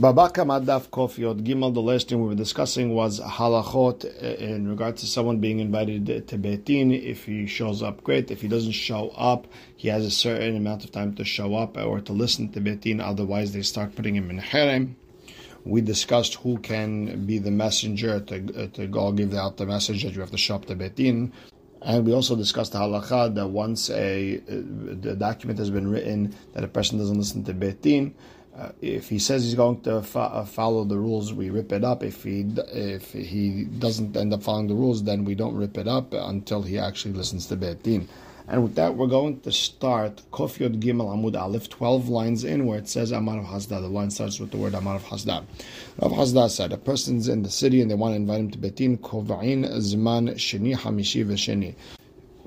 Baba 0.00 0.30
Kama 0.30 0.60
Daf 0.60 0.90
Kofiot 0.90 1.42
Gimel, 1.42 1.74
the 1.74 1.82
last 1.82 2.08
thing 2.08 2.22
we 2.22 2.28
were 2.28 2.36
discussing 2.36 2.94
was 2.94 3.18
halachot 3.18 4.04
eh, 4.04 4.36
eh, 4.38 4.54
in 4.54 4.68
regards 4.68 5.00
to 5.00 5.08
someone 5.08 5.40
being 5.40 5.58
invited 5.58 6.28
to 6.28 6.38
Beit 6.38 6.64
Din. 6.66 6.92
If 6.92 7.24
he 7.24 7.48
shows 7.48 7.82
up, 7.82 8.04
great. 8.04 8.30
If 8.30 8.40
he 8.40 8.46
doesn't 8.46 8.78
show 8.78 9.08
up, 9.16 9.48
he 9.76 9.88
has 9.88 10.04
a 10.04 10.10
certain 10.12 10.56
amount 10.56 10.84
of 10.84 10.92
time 10.92 11.16
to 11.16 11.24
show 11.24 11.56
up 11.56 11.76
or 11.76 12.00
to 12.00 12.12
listen 12.12 12.48
to 12.52 12.60
Beit 12.60 12.82
Din, 12.82 13.00
otherwise 13.00 13.52
they 13.52 13.62
start 13.62 13.96
putting 13.96 14.14
him 14.14 14.30
in 14.30 14.38
Harem. 14.38 14.94
We 15.64 15.80
discussed 15.80 16.36
who 16.36 16.58
can 16.58 17.26
be 17.26 17.38
the 17.38 17.50
messenger 17.50 18.20
to, 18.20 18.36
eh, 18.54 18.66
to 18.74 18.86
go 18.86 19.10
give 19.10 19.34
out 19.34 19.56
the 19.56 19.66
message 19.66 20.04
that 20.04 20.14
you 20.14 20.20
have 20.20 20.30
to 20.30 20.38
show 20.38 20.54
up 20.54 20.66
to 20.66 20.76
Beit 20.76 20.94
Din. 20.94 21.32
And 21.82 22.06
we 22.06 22.12
also 22.12 22.36
discussed 22.36 22.70
the 22.70 22.78
halacha 22.78 23.34
that 23.34 23.48
once 23.48 23.90
a, 23.90 24.36
the 24.36 25.16
document 25.16 25.58
has 25.58 25.70
been 25.70 25.90
written 25.90 26.36
that 26.52 26.62
a 26.62 26.68
person 26.68 26.98
doesn't 26.98 27.18
listen 27.18 27.42
to 27.44 27.52
Beit 27.52 27.82
Din, 27.82 28.14
uh, 28.58 28.72
if 28.80 29.08
he 29.08 29.18
says 29.18 29.44
he's 29.44 29.54
going 29.54 29.80
to 29.82 30.02
fo- 30.02 30.20
uh, 30.20 30.44
follow 30.44 30.84
the 30.84 30.98
rules, 30.98 31.32
we 31.32 31.48
rip 31.50 31.70
it 31.72 31.84
up. 31.84 32.02
If 32.02 32.24
he 32.24 32.40
if 32.40 33.12
he 33.12 33.64
doesn't 33.64 34.16
end 34.16 34.34
up 34.34 34.42
following 34.42 34.66
the 34.66 34.74
rules, 34.74 35.04
then 35.04 35.24
we 35.24 35.34
don't 35.34 35.54
rip 35.54 35.78
it 35.78 35.86
up 35.86 36.12
until 36.12 36.62
he 36.62 36.78
actually 36.78 37.14
listens 37.14 37.46
to 37.46 37.56
Beit 37.56 37.82
Din. 37.84 38.08
And 38.48 38.62
with 38.62 38.74
that, 38.76 38.96
we're 38.96 39.06
going 39.06 39.40
to 39.40 39.52
start 39.52 40.22
Kofyot 40.32 40.80
Gimel 40.80 41.14
Amud 41.14 41.38
Aleph, 41.38 41.68
12 41.68 42.08
lines 42.08 42.44
in 42.44 42.64
where 42.66 42.78
it 42.78 42.88
says 42.88 43.12
Amar 43.12 43.36
Rav 43.36 43.46
Hasda. 43.46 43.80
The 43.80 43.88
line 43.88 44.10
starts 44.10 44.40
with 44.40 44.50
the 44.50 44.56
word 44.56 44.72
Amar 44.72 44.94
Rav 44.94 45.04
Hasda. 45.04 45.44
Rav 46.00 46.12
Hasda 46.12 46.48
said, 46.48 46.72
a 46.72 46.78
person's 46.78 47.28
in 47.28 47.42
the 47.42 47.50
city 47.50 47.82
and 47.82 47.90
they 47.90 47.94
want 47.94 48.12
to 48.12 48.16
invite 48.16 48.40
him 48.40 48.50
to 48.52 48.58
Beit 48.58 48.76
Din, 48.76 48.96
Kova'in 48.96 49.66
Zman 49.66 50.30
Sheni 50.32 50.74
Hamishi 50.74 51.26
Vesheni 51.26 51.74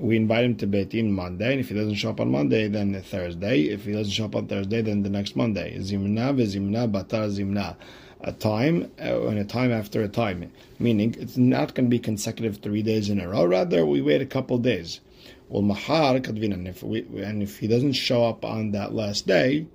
we 0.02 0.16
invite 0.16 0.44
him 0.44 0.56
to 0.56 0.66
Beit 0.66 0.90
Din 0.90 1.12
Monday, 1.12 1.52
and 1.52 1.60
if 1.60 1.68
he 1.68 1.76
doesn't 1.76 1.94
show 1.94 2.10
up 2.10 2.20
on 2.20 2.32
Monday, 2.32 2.66
then 2.66 3.00
Thursday. 3.02 3.60
If 3.62 3.84
he 3.84 3.92
doesn't 3.92 4.10
show 4.10 4.24
up 4.24 4.34
on 4.34 4.48
Thursday, 4.48 4.82
then 4.82 5.04
the 5.04 5.08
next 5.08 5.36
Monday. 5.36 5.78
Zimna 5.78 6.34
v'zimna 6.34 6.90
batar 6.90 7.30
zimna. 7.30 7.76
A 8.20 8.32
time 8.32 8.90
uh, 9.00 9.28
and 9.28 9.38
a 9.38 9.44
time 9.44 9.72
after 9.72 10.02
a 10.02 10.08
time. 10.08 10.50
Meaning, 10.80 11.14
it's 11.20 11.36
not 11.36 11.74
going 11.74 11.86
to 11.86 11.90
be 11.90 12.00
consecutive 12.00 12.56
three 12.56 12.82
days 12.82 13.10
in 13.10 13.20
a 13.20 13.28
row. 13.28 13.44
Rather, 13.44 13.86
we 13.86 14.02
wait 14.02 14.20
a 14.20 14.26
couple 14.26 14.58
days. 14.58 15.00
Well, 15.48 15.62
mahar 15.62 16.18
kadvinan. 16.18 16.66
If 16.66 16.82
we 16.82 17.02
and 17.22 17.40
if 17.40 17.60
he 17.60 17.68
doesn't 17.68 17.92
show 17.92 18.24
up 18.24 18.44
on 18.44 18.72
that 18.72 18.92
last 18.92 19.28
day, 19.28 19.66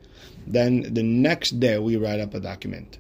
then 0.45 0.94
the 0.94 1.03
next 1.03 1.59
day 1.61 1.78
we 1.78 1.95
write 1.95 2.20
up 2.20 2.33
a 2.33 2.42
document. 2.42 2.98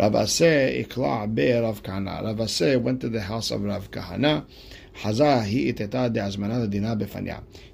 Rav 0.00 0.12
ikla 0.12 1.62
Rav 1.62 1.82
Kahana. 1.84 2.24
Rav 2.24 2.36
Aseh 2.36 2.80
went 2.80 3.00
to 3.02 3.08
the 3.08 3.22
house 3.22 3.52
of 3.52 3.62
Rav 3.62 3.92
Kahana 3.92 4.44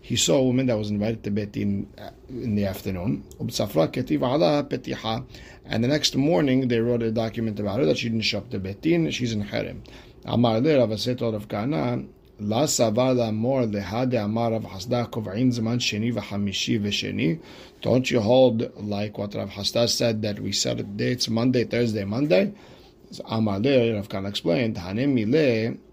he 0.01 0.17
saw 0.17 0.37
a 0.37 0.42
woman 0.42 0.67
that 0.67 0.77
was 0.77 0.91
invited 0.91 1.23
to 1.23 1.31
bet 1.31 1.56
uh, 1.56 2.11
in, 2.29 2.55
the 2.56 2.67
afternoon. 2.67 3.23
And 5.64 5.84
the 5.84 5.89
next 5.89 6.17
morning 6.17 6.67
they 6.67 6.81
wrote 6.81 7.03
a 7.03 7.12
document 7.12 7.61
about 7.61 7.79
her 7.79 7.87
that 7.87 7.98
she 7.98 8.09
didn't 8.09 8.23
show 8.23 8.39
up 8.39 8.51
to 8.51 8.59
Beit 8.59 8.81
Din. 8.81 9.09
She's 9.12 9.33
in 9.33 9.42
harem. 9.42 9.84
Kana 10.25 12.05
la. 12.41 12.67
Don't 17.83 18.11
you 18.11 18.20
hold 18.20 18.73
like 18.77 19.19
what 19.19 19.34
Rav 19.34 19.51
Hasda 19.51 19.89
said 19.89 20.23
that 20.23 20.41
we 20.41 20.53
set 20.53 20.97
dates 20.97 21.29
Monday, 21.29 21.64
Thursday, 21.64 22.05
Monday? 22.05 22.53
Amar 23.27 23.61
Rav 23.61 24.09
Kahana 24.09 24.29
explained. 24.29 24.79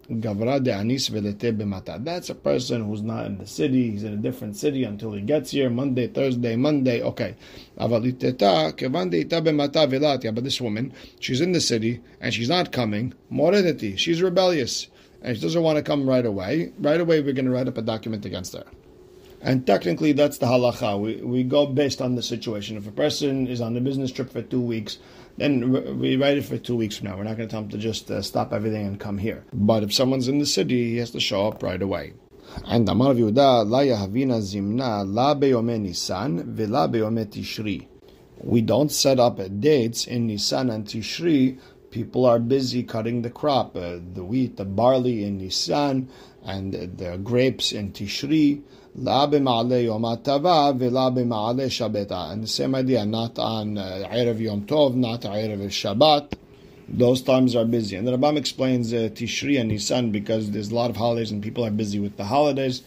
Gavra 0.09 0.59
de 0.63 0.73
Anis 0.73 1.09
Velete 1.09 1.55
Bemata. 1.55 2.03
That's 2.03 2.29
a 2.31 2.35
person 2.35 2.85
who's 2.85 3.03
not 3.03 3.27
in 3.27 3.37
the 3.37 3.45
city, 3.45 3.91
he's 3.91 4.03
in 4.03 4.13
a 4.13 4.17
different 4.17 4.57
city 4.57 4.83
until 4.83 5.13
he 5.13 5.21
gets 5.21 5.51
here, 5.51 5.69
Monday, 5.69 6.07
Thursday, 6.07 6.55
Monday, 6.55 7.03
okay. 7.03 7.35
But 7.77 7.99
this 10.43 10.61
woman, 10.61 10.93
she's 11.19 11.41
in 11.41 11.51
the 11.51 11.61
city 11.61 12.01
and 12.19 12.33
she's 12.33 12.49
not 12.49 12.71
coming, 12.71 13.13
Moredeti, 13.31 13.97
she's 13.97 14.21
rebellious 14.21 14.87
and 15.21 15.35
she 15.35 15.41
doesn't 15.41 15.61
want 15.61 15.77
to 15.77 15.83
come 15.83 16.09
right 16.09 16.25
away. 16.25 16.71
Right 16.79 16.99
away, 16.99 17.21
we're 17.21 17.33
going 17.33 17.45
to 17.45 17.51
write 17.51 17.67
up 17.67 17.77
a 17.77 17.81
document 17.81 18.25
against 18.25 18.53
her. 18.53 18.63
And 19.41 19.65
technically, 19.65 20.11
that's 20.11 20.37
the 20.37 20.47
halacha. 20.47 20.99
We, 20.99 21.15
we 21.21 21.43
go 21.43 21.65
based 21.65 22.01
on 22.01 22.15
the 22.15 22.23
situation. 22.23 22.77
If 22.77 22.87
a 22.87 22.91
person 22.91 23.47
is 23.47 23.61
on 23.61 23.75
a 23.77 23.81
business 23.81 24.11
trip 24.11 24.31
for 24.31 24.41
two 24.41 24.61
weeks, 24.61 24.97
then 25.37 25.99
we 25.99 26.17
write 26.17 26.37
it 26.37 26.45
for 26.45 26.57
two 26.57 26.75
weeks 26.75 26.97
from 26.97 27.07
now. 27.07 27.17
We're 27.17 27.23
not 27.23 27.37
going 27.37 27.47
to 27.47 27.51
tell 27.51 27.61
him 27.61 27.69
to 27.69 27.77
just 27.77 28.11
uh, 28.11 28.21
stop 28.21 28.51
everything 28.51 28.85
and 28.85 28.99
come 28.99 29.17
here. 29.17 29.45
But 29.53 29.83
if 29.83 29.93
someone's 29.93 30.27
in 30.27 30.39
the 30.39 30.45
city, 30.45 30.91
he 30.91 30.97
has 30.97 31.11
to 31.11 31.19
show 31.21 31.47
up 31.47 31.63
right 31.63 31.81
away. 31.81 32.13
And 32.65 32.89
Amar 32.89 33.13
Yehuda, 33.13 33.69
La 33.69 33.79
Yahavina 33.79 34.41
Zimna, 34.41 35.05
La 35.07 35.35
Beyome 35.35 35.79
Nisan, 35.79 36.53
Vela 36.53 36.89
Beyome 36.89 37.25
Tishri. 37.27 37.87
We 38.41 38.61
don't 38.61 38.91
set 38.91 39.19
up 39.19 39.39
dates 39.59 40.07
in 40.07 40.27
Nisan 40.27 40.69
and 40.69 40.85
Tishri. 40.85 41.59
People 41.91 42.25
are 42.25 42.39
busy 42.39 42.83
cutting 42.83 43.21
the 43.21 43.29
crop, 43.29 43.75
uh, 43.75 43.99
the 44.13 44.23
wheat, 44.23 44.57
the 44.57 44.65
barley 44.65 45.23
in 45.23 45.37
Nisan, 45.37 46.09
and 46.43 46.73
the 46.73 47.17
grapes 47.23 47.71
in 47.71 47.91
Tishri. 47.91 48.61
La 48.95 49.27
b'ma'ale 49.27 49.83
yom 49.83 50.03
ha'tava 50.03 50.73
v'la 50.73 51.13
b'ma'ale 51.13 51.67
shabeta. 51.67 52.31
And 52.31 52.43
the 52.43 52.47
same 52.47 52.75
idea, 52.75 53.05
not 53.05 53.37
on 53.37 53.77
uh, 53.77 54.07
Erev 54.11 54.39
Yom 54.39 54.63
Tov, 54.63 54.95
not 54.95 55.21
Erev 55.21 55.59
Shabbat. 55.67 56.33
Those 56.87 57.21
times 57.21 57.55
are 57.55 57.65
busy. 57.65 57.95
And 57.97 58.07
the 58.07 58.17
Rambam 58.17 58.35
explains 58.35 58.91
uh, 58.91 59.09
Tishri 59.13 59.59
and 59.59 59.69
Nisan 59.69 60.11
because 60.11 60.49
there's 60.51 60.71
a 60.71 60.75
lot 60.75 60.89
of 60.89 60.97
holidays 60.97 61.29
and 61.29 61.43
people 61.43 61.63
are 61.63 61.71
busy 61.71 61.99
with 61.99 62.17
the 62.17 62.25
holidays. 62.25 62.81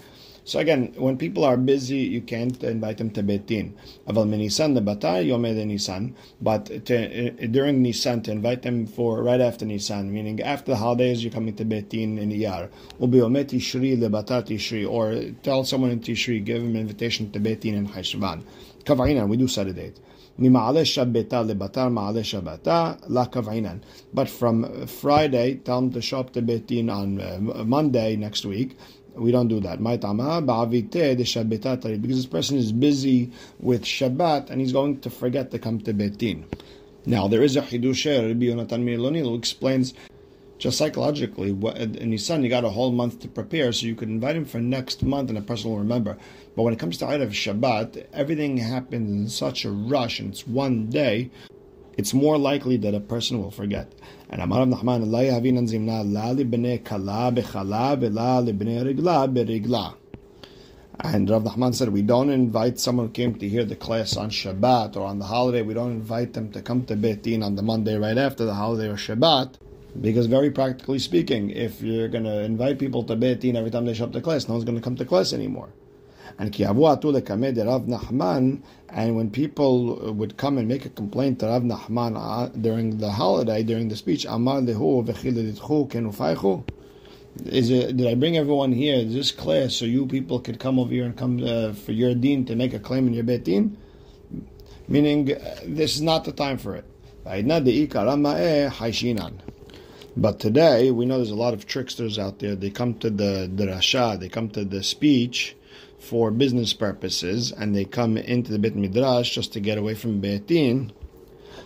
So 0.44 0.58
again, 0.58 0.92
when 0.96 1.18
people 1.18 1.44
are 1.44 1.56
busy, 1.56 1.98
you 1.98 2.20
can't 2.20 2.62
invite 2.64 2.98
them 2.98 3.10
to 3.10 3.22
Beit 3.22 3.46
Din. 3.46 3.76
Aval 4.08 4.26
minisan 4.26 4.76
lebatar 4.76 5.24
yome 5.24 5.54
de 5.54 5.64
Nisan. 5.64 6.16
But 6.40 6.84
to, 6.86 6.96
uh, 6.96 7.46
during 7.46 7.80
Nisan, 7.80 8.22
to 8.22 8.32
invite 8.32 8.62
them 8.62 8.86
for 8.86 9.22
right 9.22 9.40
after 9.40 9.64
Nisan, 9.64 10.12
meaning 10.12 10.42
after 10.42 10.72
the 10.72 10.76
holidays, 10.76 11.22
you're 11.22 11.32
coming 11.32 11.54
to 11.54 11.64
Beit 11.64 11.90
Din 11.90 12.18
in 12.18 12.30
Iyar. 12.30 12.70
Ubi 13.00 13.18
yome 13.18 13.44
tishri 13.44 13.96
lebatar 13.96 14.44
tishri. 14.44 14.88
Or 14.88 15.32
tell 15.42 15.64
someone 15.64 15.90
in 15.90 16.00
Tishri, 16.00 16.44
give 16.44 16.60
them 16.60 16.74
invitation 16.74 17.30
to 17.30 17.38
Beit 17.38 17.60
Din 17.60 17.74
in 17.74 17.88
Hashvan. 17.88 18.42
Kavainan, 18.84 19.28
we 19.28 19.36
do 19.36 19.46
set 19.46 19.68
a 19.68 19.72
date. 19.72 20.00
But 20.38 20.50
from 24.30 24.86
Friday, 24.86 25.54
tell 25.56 25.80
them 25.80 25.92
to 25.92 26.00
show 26.00 26.20
up 26.20 26.32
to 26.32 26.42
Beit 26.42 26.66
Din 26.66 26.88
on 26.88 27.20
uh, 27.20 27.38
Monday 27.64 28.16
next 28.16 28.46
week. 28.46 28.78
We 29.14 29.30
don't 29.30 29.48
do 29.48 29.60
that. 29.60 29.78
Because 32.02 32.16
this 32.16 32.26
person 32.26 32.56
is 32.56 32.72
busy 32.72 33.30
with 33.60 33.82
Shabbat 33.82 34.50
and 34.50 34.60
he's 34.60 34.72
going 34.72 35.00
to 35.00 35.10
forget 35.10 35.50
to 35.50 35.58
come 35.58 35.80
to 35.80 35.92
Beit 35.92 36.18
Din. 36.18 36.46
Now, 37.04 37.28
there 37.28 37.42
is 37.42 37.56
a 37.56 37.62
Hidush 37.62 38.06
Rabbi 38.06 38.46
Yonatan 38.46 38.84
Miloni 38.84 39.20
who 39.20 39.34
explains 39.34 39.92
just 40.58 40.78
psychologically, 40.78 41.50
in 41.50 42.10
Nisan, 42.10 42.44
you 42.44 42.48
got 42.48 42.64
a 42.64 42.70
whole 42.70 42.92
month 42.92 43.18
to 43.20 43.28
prepare, 43.28 43.72
so 43.72 43.84
you 43.84 43.96
could 43.96 44.08
invite 44.08 44.36
him 44.36 44.44
for 44.44 44.60
next 44.60 45.02
month 45.02 45.28
and 45.28 45.36
a 45.36 45.42
person 45.42 45.70
will 45.70 45.78
remember. 45.78 46.16
But 46.54 46.62
when 46.62 46.72
it 46.72 46.78
comes 46.78 46.98
to 46.98 47.06
Erev 47.06 47.30
Shabbat, 47.30 48.06
everything 48.12 48.58
happens 48.58 49.10
in 49.10 49.28
such 49.28 49.64
a 49.64 49.72
rush 49.72 50.20
and 50.20 50.30
it's 50.30 50.46
one 50.46 50.88
day 50.88 51.32
it's 51.98 52.14
more 52.14 52.38
likely 52.38 52.76
that 52.78 52.94
a 52.94 53.00
person 53.00 53.40
will 53.42 53.50
forget. 53.50 53.92
And 54.30 54.40
Amar 54.40 54.64
berigla. 59.28 59.94
And 61.00 61.28
Rav 61.28 61.42
Nachman 61.42 61.74
said, 61.74 61.88
we 61.88 62.02
don't 62.02 62.30
invite 62.30 62.78
someone 62.78 63.06
who 63.06 63.12
came 63.12 63.34
to 63.34 63.48
hear 63.48 63.64
the 63.64 63.74
class 63.74 64.16
on 64.16 64.30
Shabbat 64.30 64.94
or 64.96 65.04
on 65.04 65.18
the 65.18 65.24
holiday. 65.24 65.62
We 65.62 65.74
don't 65.74 65.90
invite 65.90 66.34
them 66.34 66.52
to 66.52 66.62
come 66.62 66.84
to 66.84 66.96
Beit 66.96 67.22
Din 67.22 67.42
on 67.42 67.56
the 67.56 67.62
Monday 67.62 67.96
right 67.96 68.16
after 68.16 68.44
the 68.44 68.54
holiday 68.54 68.88
or 68.88 68.96
Shabbat. 68.96 69.54
Because 70.00 70.26
very 70.26 70.50
practically 70.50 70.98
speaking, 70.98 71.50
if 71.50 71.82
you're 71.82 72.08
going 72.08 72.24
to 72.24 72.40
invite 72.40 72.78
people 72.78 73.04
to 73.04 73.16
Beit 73.16 73.40
Din 73.40 73.56
every 73.56 73.70
time 73.70 73.84
they 73.84 73.94
show 73.94 74.04
up 74.04 74.12
to 74.12 74.20
class, 74.20 74.48
no 74.48 74.54
one's 74.54 74.64
going 74.64 74.78
to 74.78 74.82
come 74.82 74.96
to 74.96 75.04
class 75.04 75.32
anymore. 75.32 75.70
And 76.38 76.58
Rav 76.58 77.82
Nachman, 77.86 78.62
and 78.88 79.16
when 79.16 79.30
people 79.30 80.12
would 80.12 80.36
come 80.36 80.58
and 80.58 80.68
make 80.68 80.84
a 80.84 80.90
complaint 80.90 81.40
to 81.40 81.46
Rav 81.46 81.62
Nachman 81.62 82.16
uh, 82.16 82.48
during 82.48 82.98
the 82.98 83.10
holiday, 83.10 83.62
during 83.62 83.88
the 83.88 83.96
speech, 83.96 84.24
Amar 84.24 84.60
lehu. 84.60 85.04
Is 87.46 87.70
it, 87.70 87.96
did 87.96 88.06
I 88.06 88.14
bring 88.14 88.36
everyone 88.36 88.72
here 88.72 89.02
this 89.04 89.32
class 89.32 89.74
so 89.74 89.86
you 89.86 90.06
people 90.06 90.38
could 90.38 90.60
come 90.60 90.78
over 90.78 90.92
here 90.92 91.06
and 91.06 91.16
come 91.16 91.42
uh, 91.42 91.72
for 91.72 91.92
your 91.92 92.14
deen 92.14 92.44
to 92.44 92.54
make 92.54 92.74
a 92.74 92.78
claim 92.78 93.06
in 93.06 93.14
your 93.14 93.24
bet 93.24 93.44
din? 93.44 93.78
Meaning, 94.86 95.32
uh, 95.32 95.56
this 95.64 95.94
is 95.94 96.02
not 96.02 96.24
the 96.24 96.32
time 96.32 96.58
for 96.58 96.76
it. 96.76 96.84
But 100.14 100.40
today, 100.40 100.90
we 100.90 101.06
know 101.06 101.16
there's 101.16 101.30
a 101.30 101.34
lot 101.34 101.54
of 101.54 101.66
tricksters 101.66 102.18
out 102.18 102.40
there. 102.40 102.54
They 102.54 102.68
come 102.68 102.94
to 102.94 103.08
the 103.08 103.48
drasha, 103.50 104.18
they 104.20 104.28
come 104.28 104.50
to 104.50 104.64
the 104.64 104.82
speech, 104.82 105.56
for 106.02 106.30
business 106.30 106.72
purposes 106.72 107.52
and 107.52 107.74
they 107.74 107.84
come 107.84 108.16
into 108.18 108.50
the 108.50 108.58
Beit 108.58 108.74
Midrash 108.74 109.30
just 109.30 109.52
to 109.52 109.60
get 109.60 109.78
away 109.78 109.94
from 109.94 110.20
Beit 110.20 110.48
Din, 110.48 110.92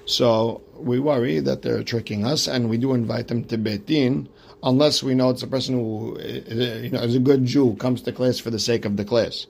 so 0.04 0.62
we 0.76 1.00
worry 1.00 1.40
that 1.40 1.62
they're 1.62 1.82
tricking 1.82 2.24
us 2.24 2.46
and 2.46 2.68
we 2.68 2.76
do 2.76 2.92
invite 2.92 3.28
them 3.28 3.44
to 3.44 3.56
Beit 3.56 3.86
Din 3.86 4.28
unless 4.62 5.02
we 5.02 5.14
know 5.14 5.30
it's 5.30 5.42
a 5.42 5.46
person 5.46 5.74
who 5.74 6.18
eh, 6.20 6.42
eh, 6.48 6.78
you 6.82 6.90
know, 6.90 7.00
is 7.00 7.16
a 7.16 7.20
good 7.20 7.44
Jew, 7.46 7.74
comes 7.76 8.02
to 8.02 8.12
class 8.12 8.38
for 8.38 8.50
the 8.50 8.58
sake 8.58 8.84
of 8.84 8.96
the 8.96 9.04
class. 9.04 9.46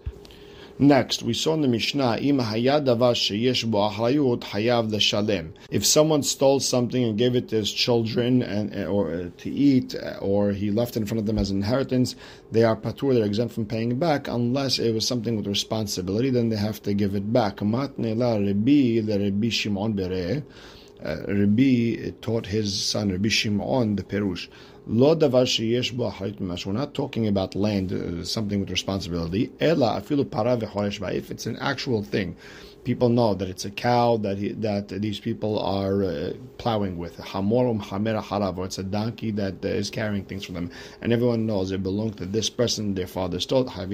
Next, 0.79 1.23
we 1.23 1.33
saw 1.33 1.55
in 1.55 1.63
the 1.63 1.69
Mishnah, 1.69 2.19
Im 2.19 2.39
hayav 2.39 2.85
If 5.71 5.87
someone 5.87 6.23
stole 6.23 6.61
something 6.61 7.03
and 7.03 7.17
gave 7.17 7.35
it 7.35 7.49
to 7.49 7.57
his 7.57 7.73
children 7.73 8.43
and 8.43 8.87
or 8.87 9.11
uh, 9.11 9.31
to 9.39 9.51
eat, 9.51 9.95
uh, 9.95 10.19
or 10.21 10.53
he 10.53 10.71
left 10.71 10.99
in 10.99 11.07
front 11.07 11.21
of 11.21 11.27
them 11.27 11.39
as 11.39 11.51
inheritance, 11.51 12.15
they 12.53 12.63
are 12.63 12.77
patur, 12.77 13.15
they're 13.15 13.25
exempt 13.25 13.55
from 13.55 13.65
paying 13.65 13.99
back, 13.99 14.29
unless 14.29 14.79
it 14.79 14.93
was 14.93 15.07
something 15.07 15.37
with 15.37 15.47
responsibility, 15.47 16.29
then 16.29 16.51
they 16.51 16.57
have 16.57 16.83
to 16.83 16.93
give 16.93 17.15
it 17.15 17.33
back. 17.33 17.63
Uh, 21.05 21.17
Rabbi 21.29 22.11
taught 22.21 22.47
his 22.47 22.83
son 22.83 23.13
Rabbi 23.13 23.29
Shimon 23.29 23.97
the 23.97 24.03
Perush. 24.03 24.49
Lo 24.89 25.17
davar 25.17 25.47
sheyesh 25.47 25.93
bo 25.97 26.15
We're 26.65 26.73
not 26.73 26.95
talking 26.95 27.27
about 27.27 27.57
land, 27.57 27.93
uh, 27.93 28.23
something 28.25 28.61
with 28.61 28.71
responsibility. 28.71 29.51
Ela 29.59 30.01
afilu 30.01 30.31
para 30.31 30.57
If 31.13 31.33
it's 31.33 31.45
an 31.47 31.57
actual 31.57 32.05
thing, 32.05 32.37
people 32.85 33.09
know 33.09 33.35
that 33.35 33.49
it's 33.49 33.65
a 33.65 33.71
cow 33.73 34.17
that 34.19 34.39
he, 34.39 34.53
that 34.53 34.91
these 34.91 35.19
people 35.19 35.59
are 35.59 36.05
uh, 36.05 36.35
plowing 36.59 36.99
with. 36.99 37.17
Hamorum 37.17 37.83
hamera 37.83 38.23
harav, 38.23 38.59
or 38.59 38.67
it's 38.67 38.79
a 38.79 38.85
donkey 38.85 39.33
that 39.33 39.65
uh, 39.65 39.69
is 39.69 39.91
carrying 39.91 40.25
things 40.25 40.45
for 40.45 40.53
them, 40.53 40.71
and 41.03 41.13
everyone 41.13 41.47
knows 41.47 41.73
it 41.73 41.83
belongs 41.83 42.15
to 42.15 42.25
this 42.25 42.49
person. 42.49 42.95
Their 42.95 43.09
father 43.09 43.41
stole. 43.41 43.65
They 43.65 43.73
have 43.73 43.89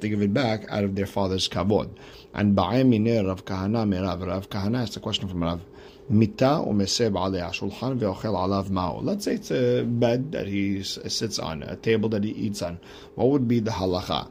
to 0.00 0.08
give 0.08 0.22
it 0.22 0.32
back 0.32 0.66
out 0.68 0.84
of 0.84 0.94
their 0.94 1.06
father's 1.06 1.48
kavod. 1.48 1.88
And 2.32 2.56
ba'emine 2.56 3.26
Rav 3.26 3.44
Kahana 3.44 3.84
merav. 3.88 4.24
Rav 4.24 4.48
Kahana 4.48 4.82
asked 4.82 4.96
a 4.96 5.00
question 5.00 5.26
from 5.26 5.42
Rav. 5.42 5.62
Mita 6.10 6.62
shulchan 6.64 7.98
ve'ochel 7.98 8.34
alav 8.34 8.70
mao. 8.70 9.00
Let's 9.00 9.24
say 9.24 9.34
it's 9.34 9.50
a 9.50 9.84
bed 9.84 10.32
that 10.32 10.46
he 10.46 10.82
sits 10.82 11.38
on, 11.38 11.62
a 11.62 11.76
table 11.76 12.08
that 12.10 12.24
he 12.24 12.30
eats 12.30 12.62
on. 12.62 12.78
What 13.14 13.28
would 13.28 13.48
be 13.48 13.60
the 13.60 13.72
halacha? 13.72 14.28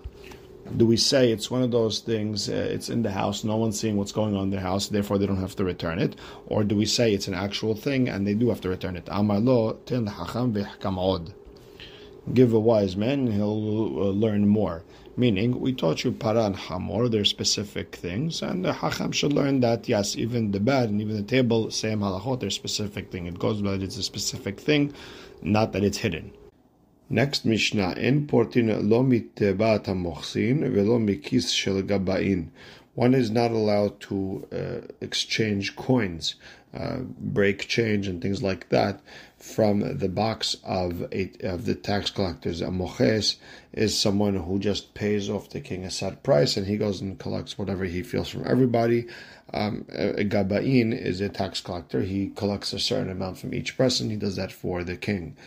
do 0.75 0.85
we 0.85 0.97
say 0.97 1.31
it's 1.31 1.49
one 1.49 1.61
of 1.61 1.71
those 1.71 1.99
things, 1.99 2.49
uh, 2.49 2.53
it's 2.53 2.89
in 2.89 3.01
the 3.01 3.11
house, 3.11 3.43
no 3.43 3.55
one's 3.55 3.79
seeing 3.79 3.95
what's 3.95 4.11
going 4.11 4.35
on 4.35 4.43
in 4.43 4.49
the 4.49 4.59
house, 4.59 4.87
therefore 4.89 5.17
they 5.17 5.25
don't 5.25 5.39
have 5.39 5.55
to 5.55 5.63
return 5.63 5.99
it? 5.99 6.15
Or 6.47 6.63
do 6.63 6.75
we 6.75 6.85
say 6.85 7.13
it's 7.13 7.27
an 7.27 7.33
actual 7.33 7.75
thing 7.75 8.09
and 8.09 8.27
they 8.27 8.33
do 8.33 8.49
have 8.49 8.61
to 8.61 8.69
return 8.69 8.95
it? 8.97 9.07
Amar 9.09 9.39
lo 9.39 9.73
tin 9.85 10.07
hacham 10.07 11.33
Give 12.33 12.53
a 12.53 12.59
wise 12.59 12.97
man, 12.97 13.27
he'll 13.27 13.47
uh, 13.47 14.09
learn 14.09 14.47
more. 14.47 14.83
Meaning, 15.19 15.59
we 15.59 15.73
taught 15.73 16.03
you 16.03 16.11
para 16.11 16.45
and 16.45 16.55
hamor, 16.55 17.09
There's 17.09 17.29
specific 17.29 17.95
things, 17.95 18.43
and 18.43 18.63
the 18.63 18.71
hacham 18.71 19.11
should 19.11 19.33
learn 19.33 19.61
that 19.61 19.89
yes, 19.89 20.15
even 20.15 20.51
the 20.51 20.59
bed 20.59 20.89
and 20.89 21.01
even 21.01 21.15
the 21.15 21.23
table, 21.23 21.71
same 21.71 22.01
halachot, 22.01 22.39
There's 22.39 22.53
specific 22.53 23.11
thing. 23.11 23.25
It 23.25 23.39
goes 23.39 23.63
but 23.63 23.81
it's 23.81 23.97
a 23.97 24.03
specific 24.03 24.59
thing, 24.59 24.93
not 25.41 25.73
that 25.73 25.83
it's 25.83 25.97
hidden. 25.97 26.33
Next 27.09 27.45
Mishnah, 27.45 27.93
In 27.93 28.27
portin 28.27 28.67
lo 28.87 29.01
mitebat 29.03 29.85
hamochsin 29.85 30.71
velo 30.71 30.99
mikis 30.99 31.51
shel 31.51 31.81
gabain. 31.81 32.49
One 32.93 33.15
is 33.15 33.31
not 33.31 33.49
allowed 33.49 33.99
to 34.01 34.47
uh, 34.51 34.87
exchange 35.01 35.75
coins 35.75 36.35
uh, 36.73 36.97
break 37.19 37.67
change, 37.67 38.07
and 38.07 38.21
things 38.21 38.43
like 38.43 38.69
that 38.69 39.01
from 39.37 39.97
the 39.97 40.09
box 40.09 40.55
of 40.63 41.01
a, 41.13 41.31
of 41.41 41.65
the 41.65 41.75
tax 41.75 42.09
collectors. 42.09 42.61
A 42.61 42.71
moches 42.71 43.37
is 43.73 43.97
someone 43.97 44.35
who 44.35 44.59
just 44.59 44.93
pays 44.93 45.29
off 45.29 45.49
the 45.49 45.61
king 45.61 45.83
a 45.83 45.91
set 45.91 46.23
price, 46.23 46.57
and 46.57 46.67
he 46.67 46.77
goes 46.77 47.01
and 47.01 47.19
collects 47.19 47.57
whatever 47.57 47.85
he 47.85 48.03
feels 48.03 48.29
from 48.29 48.45
everybody. 48.45 49.07
Um, 49.53 49.85
a 49.93 50.25
gabain 50.25 50.93
is 50.93 51.21
a 51.21 51.29
tax 51.29 51.61
collector. 51.61 52.01
He 52.01 52.29
collects 52.35 52.73
a 52.73 52.79
certain 52.79 53.09
amount 53.09 53.37
from 53.37 53.53
each 53.53 53.77
person. 53.77 54.09
He 54.09 54.17
does 54.17 54.35
that 54.35 54.51
for 54.51 54.83
the 54.83 54.97
king 54.97 55.37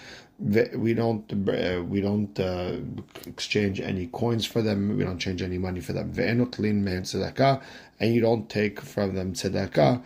we 0.40 0.94
don't 0.94 1.30
uh, 1.48 1.82
we 1.84 2.00
don't 2.00 2.40
uh, 2.40 2.76
exchange 3.26 3.78
any 3.80 4.06
coins 4.06 4.46
for 4.46 4.62
them. 4.62 4.96
We 4.96 5.04
don't 5.04 5.18
change 5.18 5.42
any 5.42 5.58
money 5.58 5.80
for 5.80 5.92
them. 5.92 6.12
And 6.18 8.14
you 8.14 8.20
don't 8.22 8.48
take 8.48 8.80
from 8.80 9.14
them 9.14 9.34
tzedakah 9.34 10.02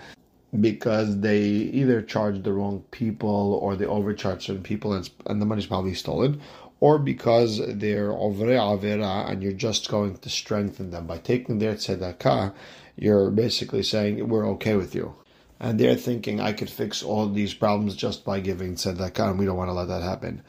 because 0.60 1.20
they 1.20 1.40
either 1.40 2.02
charge 2.02 2.42
the 2.42 2.52
wrong 2.52 2.84
people 2.90 3.58
or 3.62 3.76
they 3.76 3.86
overcharge 3.86 4.46
certain 4.46 4.62
people 4.62 4.92
and, 4.92 5.08
and 5.26 5.40
the 5.40 5.46
money's 5.46 5.66
probably 5.66 5.94
stolen, 5.94 6.40
or 6.80 6.98
because 6.98 7.60
they're 7.66 8.12
over 8.12 8.46
avera 8.46 9.30
and 9.30 9.42
you're 9.42 9.52
just 9.52 9.88
going 9.88 10.16
to 10.18 10.28
strengthen 10.28 10.90
them 10.90 11.06
by 11.06 11.18
taking 11.18 11.58
their 11.58 11.74
tzedakah. 11.74 12.52
You're 12.96 13.30
basically 13.30 13.82
saying 13.82 14.28
we're 14.28 14.48
okay 14.50 14.76
with 14.76 14.94
you 14.94 15.14
and 15.60 15.80
they're 15.80 15.94
thinking 15.96 16.40
I 16.40 16.52
could 16.52 16.70
fix 16.70 17.02
all 17.02 17.28
these 17.28 17.54
problems 17.54 17.96
just 17.96 18.24
by 18.24 18.40
giving 18.40 18.74
tzedakah, 18.74 19.30
and 19.30 19.38
we 19.38 19.46
don't 19.46 19.56
want 19.56 19.68
to 19.68 19.72
let 19.72 19.88
that 19.88 20.02
happen. 20.02 20.42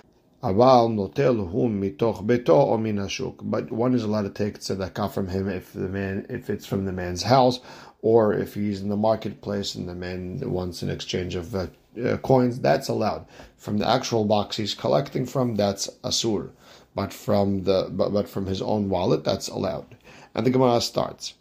Abal 0.44 0.94
notel 0.94 1.50
whom 1.52 1.82
mitoch 1.82 2.26
beto 2.26 2.68
ominashuk, 2.76 3.38
but 3.42 3.72
one 3.72 3.94
is 3.94 4.04
allowed 4.04 4.24
to 4.24 4.30
take 4.30 4.60
tzedakah 4.60 5.12
from 5.12 5.28
him 5.28 5.48
if 5.48 5.74
the 5.74 5.88
man, 5.88 6.26
if 6.30 6.50
it's 6.50 6.66
from 6.66 6.86
the 6.86 6.92
man's 6.92 7.24
house, 7.24 7.60
or 8.02 8.34
if 8.34 8.56
you're 8.56 8.66
using 8.66 8.90
the 8.90 8.98
marketplace 8.98 9.76
and 9.76 9.88
the 9.90 9.96
man 9.96 10.40
wants 10.50 10.82
an 10.82 10.90
exchange 10.90 11.36
of 11.36 11.56
uh, 11.56 11.68
uh, 12.04 12.18
coins, 12.18 12.60
that's 12.60 12.90
allowed. 12.90 13.26
From 13.58 13.78
the 13.78 13.88
actual 13.88 14.26
box 14.26 14.58
he's 14.58 14.74
collecting 14.74 15.26
from, 15.26 15.56
that's 15.56 15.88
asur, 16.04 16.50
but 16.94 17.14
from 17.14 17.64
the 17.64 17.90
but, 17.92 18.14
but 18.14 18.30
from 18.30 18.46
his 18.46 18.62
own 18.62 18.90
wallet, 18.90 19.24
that's 19.24 19.48
allowed. 19.48 19.96
And 20.34 20.46
the 20.46 20.52
Gemara 20.52 20.82
starts, 20.82 21.34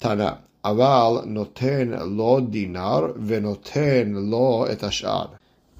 Tana 0.00 0.40
aval 0.64 1.24
noten 1.26 1.96
lo 2.16 2.40
dinar 2.40 3.12
venoten 3.14 4.30
lo 4.30 4.64
et 4.64 4.82
ashar. 4.82 5.30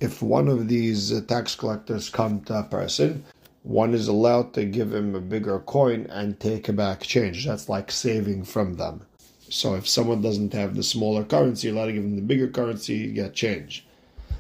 If 0.01 0.23
one 0.23 0.49
of 0.49 0.69
these 0.69 1.13
uh, 1.13 1.21
tax 1.27 1.55
collectors 1.55 2.09
come 2.09 2.41
to 2.43 2.61
a 2.61 2.63
person, 2.63 3.25
one 3.63 3.93
is 3.93 4.09
allowed 4.09 4.55
to 4.55 4.65
give 4.65 4.95
him 4.95 5.15
a 5.15 5.21
bigger 5.21 5.59
coin 5.59 6.07
and 6.09 6.41
take 6.41 6.75
back 6.75 7.03
change. 7.03 7.45
That's 7.45 7.69
like 7.69 7.91
saving 7.91 8.45
from 8.45 8.77
them. 8.77 9.03
So 9.51 9.75
if 9.75 9.89
someone 9.89 10.23
doesn't 10.23 10.53
have 10.55 10.75
the 10.75 10.83
smaller 10.83 11.25
currency, 11.25 11.67
you're 11.69 11.77
allowed 11.77 11.87
to 11.87 11.93
give 11.93 12.05
them 12.05 12.17
the 12.17 12.23
bigger 12.23 12.49
currency, 12.49 12.95
you 12.95 13.13
get 13.13 13.35
change. 13.35 13.85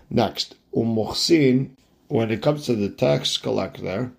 Next, 0.09 0.55
umuhsin, 0.75 1.71
when 2.09 2.31
it 2.31 2.43
comes 2.43 2.67
to 2.67 2.75
the 2.75 2.89
tax 2.89 3.37
collector, 3.37 4.13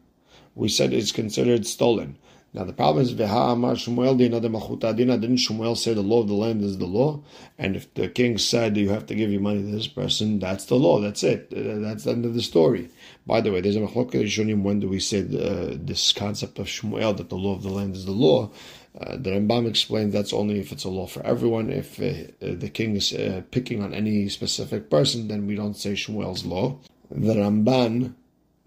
we 0.54 0.68
said 0.68 0.94
it's 0.94 1.12
considered 1.12 1.66
stolen. 1.66 2.18
Now 2.54 2.66
the 2.66 2.74
problem 2.74 3.06
is 3.06 3.14
Amar 3.14 3.76
Shmuel. 3.76 4.18
Didn't 4.18 5.38
Shmuel 5.38 5.78
say 5.78 5.94
the 5.94 6.02
law 6.02 6.20
of 6.20 6.28
the 6.28 6.34
land 6.34 6.62
is 6.62 6.78
the 6.78 6.86
law? 6.86 7.22
And 7.58 7.78
if 7.78 7.94
the 7.94 8.10
king 8.10 8.38
said 8.38 8.76
you 8.76 8.90
have 8.90 9.06
to 9.06 9.16
give 9.16 9.32
your 9.32 9.40
money 9.40 9.62
to 9.62 9.72
this 9.72 9.88
person, 9.88 10.40
that's 10.40 10.66
the 10.66 10.76
law. 10.76 11.00
That's 11.00 11.24
it. 11.24 11.48
Uh, 11.56 11.80
that's 11.80 12.04
the 12.04 12.12
end 12.12 12.26
of 12.26 12.34
the 12.34 12.42
story. 12.42 12.90
By 13.26 13.40
the 13.40 13.54
way, 13.54 13.62
there's 13.62 13.78
a 13.78 13.80
machlok 13.80 14.12
rishonim. 14.12 14.64
When 14.64 14.82
do 14.82 14.90
we 14.90 15.00
say 15.00 15.20
uh, 15.22 15.78
this 15.80 16.12
concept 16.12 16.60
of 16.60 16.68
Shmuel 16.68 17.16
that 17.16 17.30
the 17.30 17.38
law 17.38 17.56
of 17.56 17.64
the 17.64 17.70
land 17.70 17.96
is 17.96 18.06
the 18.06 18.12
law? 18.12 18.52
Uh, 19.00 19.16
the 19.18 19.32
Rambam 19.32 19.68
explains 19.70 20.14
that's 20.14 20.34
only 20.34 20.60
if 20.60 20.72
it's 20.72 20.84
a 20.84 20.90
law 20.90 21.08
for 21.08 21.26
everyone. 21.26 21.70
If 21.70 22.00
uh, 22.00 22.32
the 22.42 22.70
king 22.70 22.96
is 22.96 23.14
uh, 23.14 23.42
picking 23.52 23.82
on 23.82 23.94
any 23.94 24.28
specific 24.30 24.90
person, 24.90 25.28
then 25.28 25.48
we 25.48 25.56
don't 25.56 25.78
say 25.78 25.94
Shmuel's 25.94 26.45
law. 26.45 26.78
The 27.10 27.36
Ramban, 27.36 28.14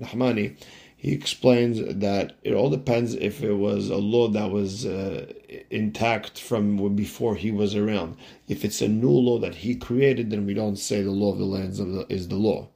Nahmani, 0.01 0.57
he 0.97 1.13
explains 1.13 1.81
that 2.01 2.37
it 2.43 2.55
all 2.55 2.71
depends 2.71 3.15
if 3.15 3.43
it 3.43 3.53
was 3.53 3.91
a 3.91 3.99
law 3.99 4.29
that 4.29 4.51
was 4.51 4.87
uh, 4.87 5.31
intact 5.71 6.41
from 6.41 6.97
before 6.97 7.37
he 7.37 7.51
was 7.51 7.75
around. 7.75 8.17
If 8.49 8.65
it's 8.65 8.81
a 8.81 8.89
new 8.89 9.11
law 9.11 9.39
that 9.41 9.57
he 9.57 9.77
created, 9.77 10.31
then 10.31 10.47
we 10.47 10.55
don't 10.55 10.77
say 10.77 11.03
the 11.03 11.11
law 11.11 11.33
of 11.33 11.39
the 11.39 11.45
lands 11.45 11.79
of 11.79 11.93
the, 11.93 12.07
is 12.09 12.29
the 12.29 12.37
law. 12.37 12.69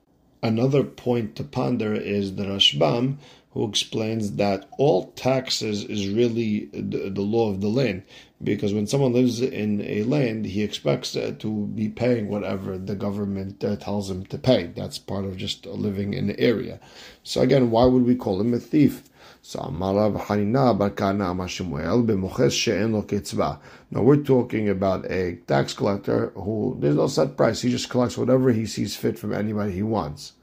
Another 0.42 0.84
point 0.84 1.36
to 1.36 1.42
ponder 1.42 1.94
is 1.94 2.36
the 2.36 2.44
Rashbam, 2.44 3.16
who 3.52 3.66
explains 3.66 4.36
that 4.36 4.68
all 4.78 5.06
taxes 5.12 5.84
is 5.84 6.08
really 6.08 6.66
the, 6.72 7.08
the, 7.08 7.22
law 7.22 7.50
of 7.50 7.60
the 7.60 7.68
land. 7.68 8.02
Because 8.42 8.74
when 8.74 8.86
someone 8.86 9.14
lives 9.14 9.40
in 9.40 9.80
a 9.80 10.02
land, 10.04 10.46
he 10.46 10.62
expects 10.62 11.16
uh, 11.16 11.34
to 11.38 11.66
be 11.66 11.88
paying 11.88 12.28
whatever 12.28 12.78
the 12.78 12.94
government 12.94 13.64
uh, 13.64 13.76
tells 13.76 14.10
him 14.10 14.24
to 14.26 14.38
pay. 14.38 14.66
That's 14.66 14.98
part 14.98 15.24
of 15.24 15.36
just 15.36 15.66
living 15.66 16.14
in 16.14 16.28
the 16.28 16.38
area. 16.38 16.78
So 17.22 17.40
again, 17.40 17.70
why 17.70 17.86
would 17.86 18.04
we 18.04 18.14
call 18.14 18.40
him 18.40 18.54
a 18.54 18.58
thief? 18.58 19.02
Now 19.42 19.70
we're 24.02 24.16
talking 24.16 24.68
about 24.68 25.10
a 25.10 25.36
tax 25.46 25.74
collector 25.74 26.32
who 26.34 26.76
there's 26.80 26.96
no 26.96 27.06
set 27.06 27.36
price. 27.36 27.62
He 27.62 27.70
just 27.70 27.88
collects 27.88 28.18
whatever 28.18 28.52
he 28.52 28.66
sees 28.66 28.94
fit 28.94 29.18
from 29.18 29.32
anybody 29.32 29.72
he 29.72 29.82
wants. 29.82 30.34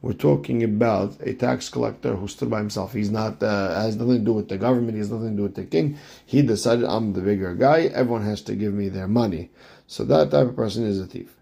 We're 0.00 0.12
talking 0.12 0.62
about 0.62 1.16
a 1.20 1.34
tax 1.34 1.68
collector 1.68 2.14
who 2.14 2.28
stood 2.28 2.50
by 2.50 2.58
himself. 2.58 2.92
He's 2.92 3.10
not 3.10 3.42
uh, 3.42 3.74
has 3.74 3.96
nothing 3.96 4.18
to 4.18 4.24
do 4.24 4.32
with 4.32 4.48
the 4.48 4.56
government. 4.56 4.92
He 4.92 4.98
has 4.98 5.10
nothing 5.10 5.30
to 5.30 5.36
do 5.36 5.42
with 5.42 5.56
the 5.56 5.64
king. 5.64 5.98
He 6.24 6.42
decided 6.42 6.84
I'm 6.84 7.12
the 7.12 7.20
bigger 7.20 7.54
guy. 7.54 7.82
Everyone 7.86 8.22
has 8.22 8.40
to 8.42 8.54
give 8.54 8.72
me 8.72 8.88
their 8.88 9.08
money. 9.08 9.50
So 9.88 10.04
that 10.04 10.30
type 10.30 10.48
of 10.48 10.56
person 10.56 10.84
is 10.86 11.00
a 11.00 11.06
thief. 11.06 11.34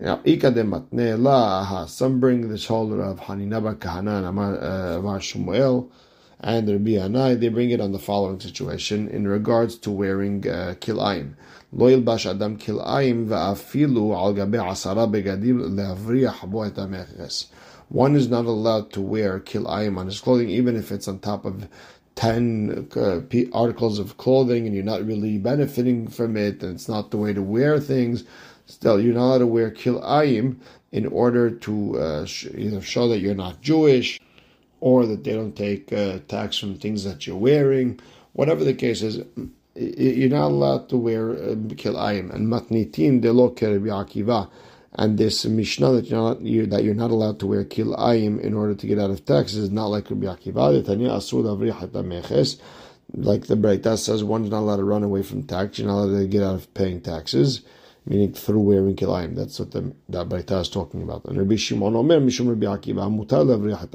Now, 0.00 0.20
some 1.86 2.20
bring 2.20 2.48
the 2.48 2.58
shoulder 2.58 3.02
of 3.02 3.20
Haninaba 3.20 4.28
Amar 4.28 4.54
uh, 4.56 5.18
Shmuel 5.18 5.90
and 6.40 6.68
Rabbi 6.68 6.90
Yannai, 6.90 7.40
they 7.40 7.48
bring 7.48 7.70
it 7.70 7.80
on 7.80 7.90
the 7.92 7.98
following 7.98 8.38
situation 8.38 9.08
in 9.08 9.26
regards 9.26 9.76
to 9.78 9.90
wearing 9.90 10.48
uh, 10.48 10.74
kilayim. 10.78 11.34
לא 11.77 11.91
ילבש 11.91 12.27
אדם 12.27 12.55
כלאיים 12.55 13.25
ואפילו 13.27 14.25
על 14.25 14.33
גבי 14.33 14.57
עשרה 14.57 15.05
בגדים 15.05 15.59
להבריח 15.75 16.43
בו 16.43 16.65
את 16.65 16.79
המכס. 16.79 17.51
One 17.93 18.15
is 18.15 18.27
not 18.27 18.45
allowed 18.45 18.91
to 18.93 19.01
wear 19.01 19.39
kilayim 19.39 19.97
on 19.97 20.07
his 20.07 20.19
clothing, 20.19 20.49
even 20.49 20.75
if 20.75 20.91
it's 20.91 21.07
on 21.07 21.19
top 21.19 21.45
of 21.45 21.67
10 22.15 22.89
uh, 22.95 23.19
articles 23.53 23.99
of 23.99 24.17
clothing 24.17 24.65
and 24.65 24.75
you're 24.75 24.83
not 24.83 25.05
really 25.05 25.37
benefiting 25.37 26.07
from 26.07 26.37
it 26.37 26.63
and 26.63 26.73
it's 26.75 26.89
not 26.89 27.11
the 27.11 27.17
way 27.17 27.33
to 27.33 27.41
wear 27.41 27.79
things. 27.79 28.23
Still, 28.65 28.99
you're 28.99 29.13
not 29.13 29.25
allowed 29.25 29.37
to 29.39 29.47
wear 29.47 29.71
kilayim 29.71 30.57
in 30.91 31.05
order 31.07 31.49
to 31.51 31.99
uh, 31.99 32.27
either 32.55 32.81
show 32.81 33.07
that 33.09 33.19
you're 33.19 33.35
not 33.35 33.61
Jewish 33.61 34.19
or 34.79 35.05
that 35.05 35.23
they 35.23 35.33
don't 35.33 35.55
take 35.55 35.91
uh, 35.91 36.19
tax 36.27 36.57
from 36.57 36.77
things 36.77 37.03
that 37.03 37.25
you're 37.25 37.35
wearing. 37.35 37.99
Whatever 38.33 38.63
the 38.63 38.73
case 38.73 39.01
is, 39.01 39.21
you're 39.78 40.30
not 40.30 40.48
allowed 40.48 40.88
to 40.90 40.96
wear 40.96 41.30
uh, 41.32 41.54
kilayim. 41.76 42.32
And 42.34 42.48
matnitin 42.48 43.20
de 43.20 43.32
lo 43.32 43.50
Akiva. 43.50 44.50
And 44.92 45.18
this 45.18 45.44
Mishnah 45.44 45.92
that 45.92 46.06
you're 46.06 46.20
not 46.20 46.40
you, 46.40 46.66
that 46.66 46.82
you're 46.84 46.94
not 46.94 47.10
allowed 47.10 47.38
to 47.40 47.46
wear 47.46 47.64
kilayim 47.64 48.40
in 48.40 48.54
order 48.54 48.74
to 48.74 48.86
get 48.86 48.98
out 48.98 49.10
of 49.10 49.24
taxes 49.24 49.58
is 49.58 49.70
not 49.70 49.86
like 49.86 50.10
Rabbi 50.10 50.26
Akiva. 50.26 50.82
Like 53.14 53.46
the 53.46 53.54
Breita 53.56 53.96
says, 53.96 54.22
one's 54.22 54.50
not 54.50 54.60
allowed 54.60 54.76
to 54.76 54.84
run 54.84 55.02
away 55.02 55.22
from 55.22 55.42
tax. 55.44 55.78
You're 55.78 55.88
not 55.88 56.04
allowed 56.04 56.18
to 56.18 56.26
get 56.26 56.42
out 56.42 56.56
of 56.56 56.74
paying 56.74 57.00
taxes 57.00 57.62
meaning 58.08 58.32
through 58.32 58.60
wearing 58.60 58.96
kilayim. 58.96 59.36
That's 59.36 59.58
what 59.60 59.70
the 59.72 59.94
that 60.08 60.28
Baita 60.28 60.60
is 60.62 60.68
talking 60.70 61.02
about. 61.02 61.26
And 61.26 61.36
Rabbi 61.38 61.56
Shimon 61.56 61.94
Omer 61.94 62.20
Mishum 62.20 62.48
Rabbi 62.48 62.66
Akiva 62.66 63.08
Mutar 63.14 63.44
Levriyat 63.44 63.88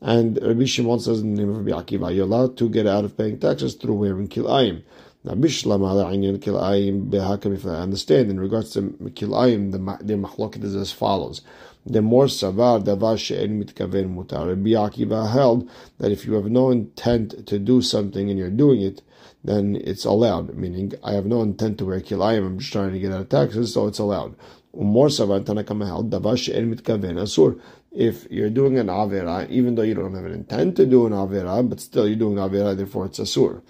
And 0.00 0.38
Rabbi 0.40 0.64
Shimon 0.64 1.00
says 1.00 1.20
in 1.20 1.34
the 1.34 1.42
name 1.42 1.50
of 1.50 1.66
Rabbi 1.66 1.82
Akiva, 1.82 2.14
you're 2.14 2.24
allowed 2.24 2.56
to 2.58 2.68
get 2.68 2.86
out 2.86 3.04
of 3.04 3.16
paying 3.16 3.38
taxes 3.38 3.74
through 3.74 3.94
wearing 3.94 4.28
kilayim. 4.28 4.82
Now, 5.24 5.34
Bishlam 5.34 5.80
ala 5.80 6.12
inyan 6.12 6.38
kilayim 6.38 7.10
behakam. 7.10 7.54
If 7.54 7.66
I 7.66 7.80
understand 7.80 8.30
in 8.30 8.38
regards 8.38 8.70
to 8.74 8.82
kilayim, 8.82 9.72
the 9.72 10.04
the 10.04 10.14
machloket 10.14 10.62
is 10.62 10.76
as 10.76 10.92
follows. 10.92 11.42
The 11.84 12.00
more 12.00 12.26
savar 12.26 12.84
davar 12.84 13.18
she'en 13.18 13.60
mitkaven 13.62 14.14
mutar. 14.14 14.46
Rabbi 14.48 14.70
Akiva 14.70 15.32
held 15.32 15.68
that 15.98 16.12
if 16.12 16.24
you 16.24 16.34
have 16.34 16.48
no 16.48 16.70
intent 16.70 17.46
to 17.48 17.58
do 17.58 17.82
something 17.82 18.30
and 18.30 18.38
you're 18.38 18.50
doing 18.50 18.80
it, 18.80 19.02
then 19.42 19.80
it's 19.82 20.04
allowed. 20.04 20.54
Meaning, 20.54 20.92
I 21.02 21.14
have 21.14 21.26
no 21.26 21.42
intent 21.42 21.78
to 21.78 21.86
wear 21.86 22.00
kilayim, 22.00 22.46
I'm 22.46 22.58
just 22.60 22.72
trying 22.72 22.92
to 22.92 23.00
get 23.00 23.12
out 23.12 23.22
of 23.22 23.28
taxes, 23.28 23.74
so 23.74 23.88
it's 23.88 23.98
allowed. 23.98 24.36
More 24.72 25.08
savar 25.08 25.42
tanakama 25.42 26.08
davar 26.08 26.38
she'en 26.38 26.72
mitkaven 26.72 27.14
asur. 27.14 27.60
If 27.98 28.30
you're 28.30 28.48
doing 28.48 28.78
an 28.78 28.86
avera, 28.86 29.50
even 29.50 29.74
though 29.74 29.82
you 29.82 29.94
don't 29.94 30.14
have 30.14 30.24
an 30.24 30.32
intent 30.32 30.76
to 30.76 30.86
do 30.86 31.06
an 31.06 31.12
avera, 31.12 31.68
but 31.68 31.80
still 31.80 32.06
you're 32.06 32.16
doing 32.16 32.36
avera, 32.36 32.76
therefore 32.76 33.06
it's 33.06 33.18
asur. 33.18 33.60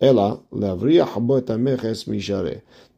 Ela 0.00 0.40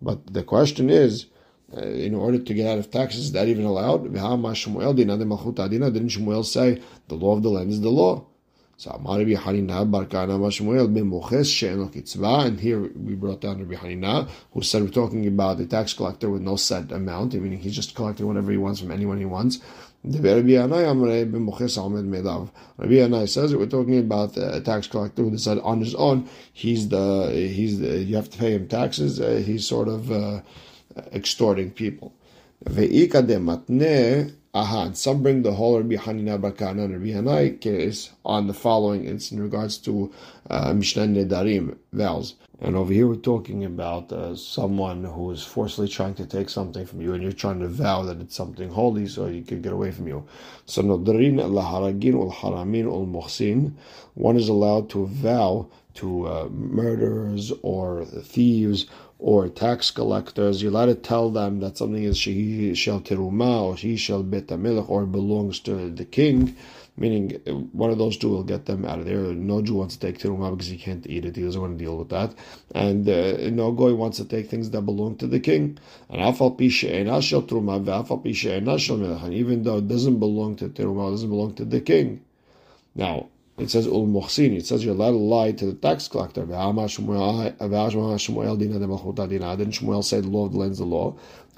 But 0.02 0.34
the 0.34 0.42
question 0.42 0.90
is, 0.90 1.26
uh, 1.74 1.80
in 1.80 2.14
order 2.14 2.38
to 2.38 2.52
get 2.52 2.66
out 2.66 2.76
of 2.76 2.90
taxes, 2.90 3.24
is 3.24 3.32
that 3.32 3.48
even 3.48 3.64
allowed? 3.64 4.04
Didn't 4.04 4.18
Shmuel 4.18 4.54
say 6.44 6.82
the 7.08 7.14
law 7.14 7.34
of 7.34 7.42
the 7.42 7.48
land 7.48 7.70
is 7.70 7.80
the 7.80 7.88
law? 7.88 8.26
So 8.76 8.90
Amar 8.90 9.18
Rabbi 9.18 9.34
Hanina 9.34 9.88
Mashmuel 9.88 10.92
b'moches 10.92 11.54
she'en 11.54 11.88
kitzva, 11.90 12.46
and 12.46 12.60
here 12.60 12.80
we 12.80 13.14
brought 13.14 13.40
down 13.40 13.60
Rabbi 13.60 13.76
Hanina, 13.76 14.28
who 14.52 14.62
said 14.62 14.82
we're 14.82 14.88
talking 14.88 15.28
about 15.28 15.58
the 15.58 15.66
tax 15.66 15.94
collector 15.94 16.28
with 16.28 16.42
no 16.42 16.56
set 16.56 16.90
amount, 16.90 17.34
meaning 17.34 17.60
he's 17.60 17.76
just 17.76 17.94
collecting 17.94 18.26
whatever 18.26 18.50
he 18.50 18.58
wants 18.58 18.80
from 18.80 18.90
anyone 18.90 19.18
he 19.18 19.24
wants. 19.24 19.60
Rabbi 20.04 20.50
Anai 22.94 23.26
says 23.28 23.50
that 23.50 23.58
we're 23.58 23.66
talking 23.66 23.98
about 23.98 24.36
a 24.36 24.60
tax 24.60 24.86
collector 24.86 25.22
who 25.22 25.30
decided 25.30 25.62
on 25.62 25.80
his 25.80 25.94
own 25.94 26.28
he's 26.52 26.88
the 26.88 27.30
he's 27.30 27.80
the, 27.80 28.02
you 28.02 28.14
have 28.16 28.28
to 28.28 28.36
pay 28.36 28.52
him 28.52 28.68
taxes. 28.68 29.18
Uh, 29.18 29.42
he's 29.44 29.66
sort 29.66 29.88
of 29.88 30.12
uh, 30.12 30.42
extorting 31.12 31.70
people. 31.70 32.12
Aha, 34.56 34.84
and 34.84 34.96
some 34.96 35.20
bring 35.20 35.42
the 35.42 35.52
whole 35.52 35.78
Rabbi 35.78 35.96
Hanina 35.96 36.38
Bakana 36.40 36.84
and 36.84 36.92
Rabbi 36.92 37.06
Yannai 37.06 37.60
case 37.60 38.10
on 38.24 38.46
the 38.46 38.54
following 38.54 39.04
it's 39.04 39.32
in 39.32 39.42
regards 39.42 39.78
to 39.78 40.12
uh, 40.48 40.72
Mishnah 40.72 41.06
Nedarim 41.08 41.76
vows. 41.92 42.36
And 42.60 42.76
over 42.76 42.92
here 42.92 43.06
we're 43.06 43.16
talking 43.16 43.64
about 43.64 44.12
uh, 44.12 44.36
someone 44.36 45.04
who 45.04 45.30
is 45.32 45.42
forcibly 45.42 45.88
trying 45.88 46.14
to 46.14 46.26
take 46.26 46.48
something 46.48 46.86
from 46.86 47.00
you 47.00 47.12
and 47.12 47.22
you're 47.22 47.32
trying 47.32 47.60
to 47.60 47.68
vow 47.68 48.02
that 48.04 48.20
it's 48.20 48.36
something 48.36 48.70
holy 48.70 49.06
so 49.06 49.26
he 49.26 49.42
could 49.42 49.62
get 49.62 49.72
away 49.72 49.90
from 49.90 50.06
you. 50.06 50.24
So 50.66 50.82
Nodrin 50.82 51.36
laharagin 51.36 52.14
ul 52.14 52.32
haramin 52.32 52.86
ul. 52.86 53.72
One 54.14 54.36
is 54.36 54.48
allowed 54.48 54.88
to 54.90 55.06
vow 55.06 55.68
to 55.94 56.26
uh, 56.26 56.48
murderers 56.50 57.52
or 57.62 58.04
thieves 58.04 58.86
or 59.18 59.48
tax 59.48 59.90
collectors, 59.90 60.62
you're 60.62 60.70
allowed 60.70 60.86
to 60.86 60.94
tell 60.94 61.30
them 61.30 61.60
that 61.60 61.78
something 61.78 62.02
is 62.02 62.18
she 62.18 62.74
shall 62.74 63.00
teruma 63.00 63.62
or 63.62 63.76
she 63.76 63.96
shall 63.96 64.22
bet 64.22 64.50
or 64.50 65.06
belongs 65.06 65.60
to 65.60 65.88
the 65.90 66.04
king, 66.04 66.54
meaning 66.96 67.30
one 67.72 67.90
of 67.90 67.98
those 67.98 68.16
two 68.16 68.28
will 68.28 68.44
get 68.44 68.66
them 68.66 68.84
out 68.84 68.98
of 68.98 69.06
there. 69.06 69.18
No 69.18 69.62
Jew 69.62 69.74
wants 69.74 69.96
to 69.96 70.06
take 70.06 70.18
teruma 70.18 70.50
because 70.50 70.68
he 70.68 70.78
can't 70.78 71.06
eat 71.06 71.24
it; 71.24 71.36
he 71.36 71.42
doesn't 71.42 71.60
want 71.60 71.78
to 71.78 71.84
deal 71.84 71.96
with 71.96 72.08
that. 72.10 72.34
And 72.74 73.08
uh, 73.08 73.50
no 73.50 73.72
goy 73.72 73.94
wants 73.94 74.18
to 74.18 74.24
take 74.24 74.48
things 74.48 74.70
that 74.70 74.82
belong 74.82 75.16
to 75.16 75.26
the 75.26 75.40
king. 75.40 75.78
And 76.08 76.20
even 79.34 79.62
though 79.62 79.78
it 79.78 79.88
doesn't 79.88 80.18
belong 80.18 80.56
to 80.56 80.68
teruma, 80.68 81.08
it 81.08 81.10
doesn't 81.12 81.30
belong 81.30 81.54
to 81.54 81.64
the 81.64 81.80
king. 81.80 82.20
Now, 82.94 83.28
it 83.56 83.70
says 83.70 83.86
ul. 83.86 84.26
It 84.26 84.66
says 84.66 84.84
you're 84.84 84.94
allowed 84.94 85.12
to 85.12 85.16
lie 85.16 85.52
to 85.52 85.66
the 85.66 85.74
tax 85.74 86.08
collector. 86.08 86.44
Didn't 86.44 86.56
Shmuel 86.56 87.54
the 90.22 90.28
law 90.28 90.46
of 90.46 90.52
the 90.52 90.58
land 90.58 90.72
is 90.72 90.78
the 90.78 90.84
law? 90.84 91.14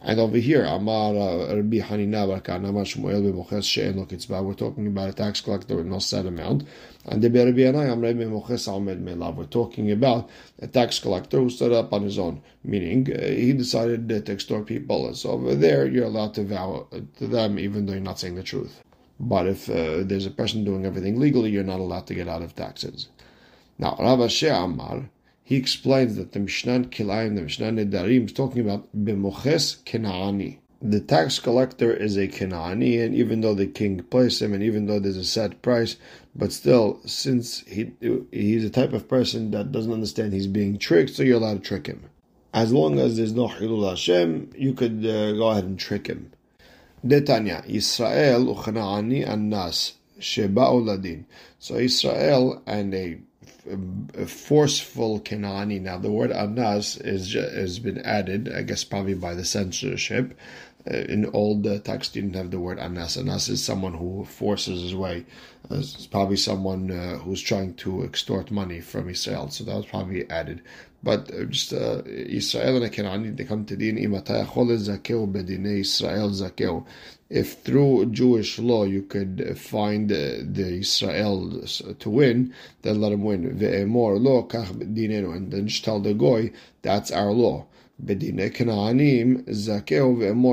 And 0.09 0.21
over 0.21 0.37
here, 0.37 0.63
Amar 0.63 1.15
Rabbi 1.15 1.81
Hanina 1.81 2.23
Amar 2.23 2.85
Shmuel 2.85 3.25
b'moches 3.25 3.65
she'en 3.65 3.97
lo. 3.97 4.43
We're 4.43 4.55
talking 4.55 4.87
about 4.87 5.09
a 5.09 5.13
tax 5.13 5.41
collector 5.41 5.75
with 5.75 5.87
no 5.87 5.99
set 5.99 6.27
amount. 6.27 6.63
And 7.07 7.21
the 7.21 7.29
Rabbi 7.29 7.59
Yannai 7.59 7.93
Amar 7.93 8.13
b'moches 8.13 8.69
almed 8.69 9.05
melav. 9.05 9.35
We're 9.35 9.47
talking 9.47 9.91
about 9.91 10.31
a 10.61 10.69
tax 10.69 11.01
collector 11.01 11.39
who 11.39 11.51
stood 11.51 11.73
up 11.73 11.93
on 11.93 12.03
his 12.05 12.21
own, 12.21 12.41
meaning 12.63 13.13
uh, 13.13 13.21
he 13.21 13.53
decided 13.53 14.09
to 14.09 14.33
extort 14.33 14.67
people. 14.67 15.13
So 15.15 15.31
over 15.31 15.57
there, 15.57 15.89
you're 15.89 16.05
allowed 16.05 16.35
to 16.35 16.45
vow 16.45 16.87
to 17.19 17.27
them, 17.27 17.59
even 17.59 17.87
though 17.87 17.95
you're 17.95 18.01
not 18.01 18.21
saying 18.21 18.37
the 18.37 18.45
truth. 18.45 18.85
But 19.19 19.49
if 19.49 19.69
uh, 19.69 20.05
there's 20.05 20.27
a 20.27 20.31
person 20.31 20.65
doing 20.65 20.87
everything 20.87 21.19
legally, 21.19 21.51
you're 21.51 21.65
not 21.65 21.81
allowed 21.81 22.07
to 22.07 22.15
get 22.15 22.29
out 22.29 22.43
of 22.43 22.55
taxes. 22.55 23.09
Now, 23.77 23.97
Rav 23.99 24.21
Ashi 24.21 24.49
Amar, 24.55 25.11
he 25.47 25.55
explains 25.55 26.17
that 26.17 26.33
the 26.33 26.41
Mishnah 26.41 26.81
Kilayim, 26.91 27.37
the 27.37 27.43
Mishnah 27.43 27.71
Nedarim, 27.71 28.25
is 28.25 28.33
talking 28.33 28.63
about 28.63 28.89
B'moches 28.93 29.81
Kenaani. 29.85 30.59
The 30.83 30.99
tax 30.99 31.39
collector 31.39 31.93
is 31.93 32.17
a 32.17 32.27
Kenaani, 32.27 33.01
and 33.01 33.15
even 33.15 33.43
though 33.43 33.55
the 33.55 33.69
king 33.69 34.03
placed 34.03 34.43
him, 34.43 34.53
and 34.53 34.61
even 34.65 34.87
though 34.87 34.99
there's 34.99 35.17
a 35.17 35.23
set 35.23 35.63
price, 35.63 35.99
but 36.35 36.53
still, 36.53 37.01
since 37.07 37.61
he 37.61 37.93
he's 38.33 38.65
a 38.65 38.71
type 38.71 38.93
of 38.93 39.09
person 39.09 39.53
that 39.53 39.71
doesn't 39.71 39.93
understand 39.93 40.33
he's 40.33 40.49
being 40.49 40.79
tricked, 40.79 41.15
so 41.15 41.23
you're 41.23 41.37
allowed 41.37 41.63
to 41.63 41.69
trick 41.69 41.87
him. 41.87 42.03
As 42.53 42.73
long 42.73 42.99
as 42.99 43.17
there's 43.17 43.33
no 43.33 43.47
Hilul 43.47 43.89
Hashem, 43.89 44.51
you 44.57 44.73
could 44.73 45.07
uh, 45.07 45.31
go 45.35 45.51
ahead 45.51 45.63
and 45.63 45.79
trick 45.79 46.09
him. 46.09 46.33
Detanya, 47.07 47.65
Israel 47.69 48.53
uchnaani 48.53 49.25
anas 49.25 49.93
sheba'u 50.19 50.85
ladin. 50.85 51.25
So 51.61 51.77
Israel 51.77 52.65
and 52.67 52.93
a 52.95 53.21
forceful 54.27 55.21
Kenani. 55.21 55.81
Now 55.81 55.99
the 55.99 56.11
word 56.11 56.33
anas 56.33 56.97
is 56.97 57.35
has 57.35 57.79
been 57.79 57.99
added, 57.99 58.53
I 58.53 58.63
guess 58.63 58.85
probably 58.85 59.15
by 59.15 59.35
the 59.35 59.45
censorship. 59.45 60.39
Uh, 60.89 60.99
in 60.99 61.27
old 61.33 61.67
uh, 61.67 61.81
text, 61.81 62.15
didn't 62.15 62.37
have 62.37 62.53
the 62.53 62.61
word 62.61 62.79
anas. 62.79 63.17
Anas 63.17 63.49
is 63.49 63.63
someone 63.63 63.95
who 63.95 64.25
forces 64.25 64.83
his 64.83 64.95
way. 64.95 65.27
Uh, 65.69 65.79
it's 65.79 66.07
probably 66.07 66.37
someone 66.37 66.93
uh, 66.93 67.19
who's 67.19 67.41
trying 67.41 67.75
to 67.75 68.05
extort 68.05 68.53
money 68.53 68.81
from 68.81 69.09
Israel. 69.09 69.51
So 69.51 69.65
that 69.65 69.75
was 69.75 69.87
probably 69.87 70.31
added. 70.31 70.63
But 71.03 71.33
uh, 71.35 71.45
just 71.45 71.73
uh, 71.73 72.03
Israel 72.07 72.83
and 72.83 72.93
Kenani, 72.93 73.37
they 73.37 73.45
come 73.45 73.65
to 73.67 73.77
din 73.77 73.97
zakeu 73.97 75.33
bedine 75.33 75.81
Israel 75.81 76.31
zakeu. 76.31 76.87
If 77.29 77.63
through 77.63 78.07
Jewish 78.07 78.59
law 78.59 78.85
you 78.85 79.03
could 79.03 79.59
find 79.59 80.11
uh, 80.13 80.39
the 80.43 80.79
Israel 80.79 81.65
to 81.99 82.11
win, 82.11 82.55
then 82.83 83.01
let 83.01 83.13
him 83.13 83.25
win. 83.25 83.59
Ve'emor 83.59 84.21
lo 84.21 84.45
kach 84.45 84.71
and 84.71 85.51
then 85.53 85.67
just 85.67 85.85
tell 85.85 85.99
the 86.01 86.15
goy 86.15 86.53
that's 86.83 87.11
our 87.11 87.33
law. 87.33 87.67
Ve'emor 88.01 88.29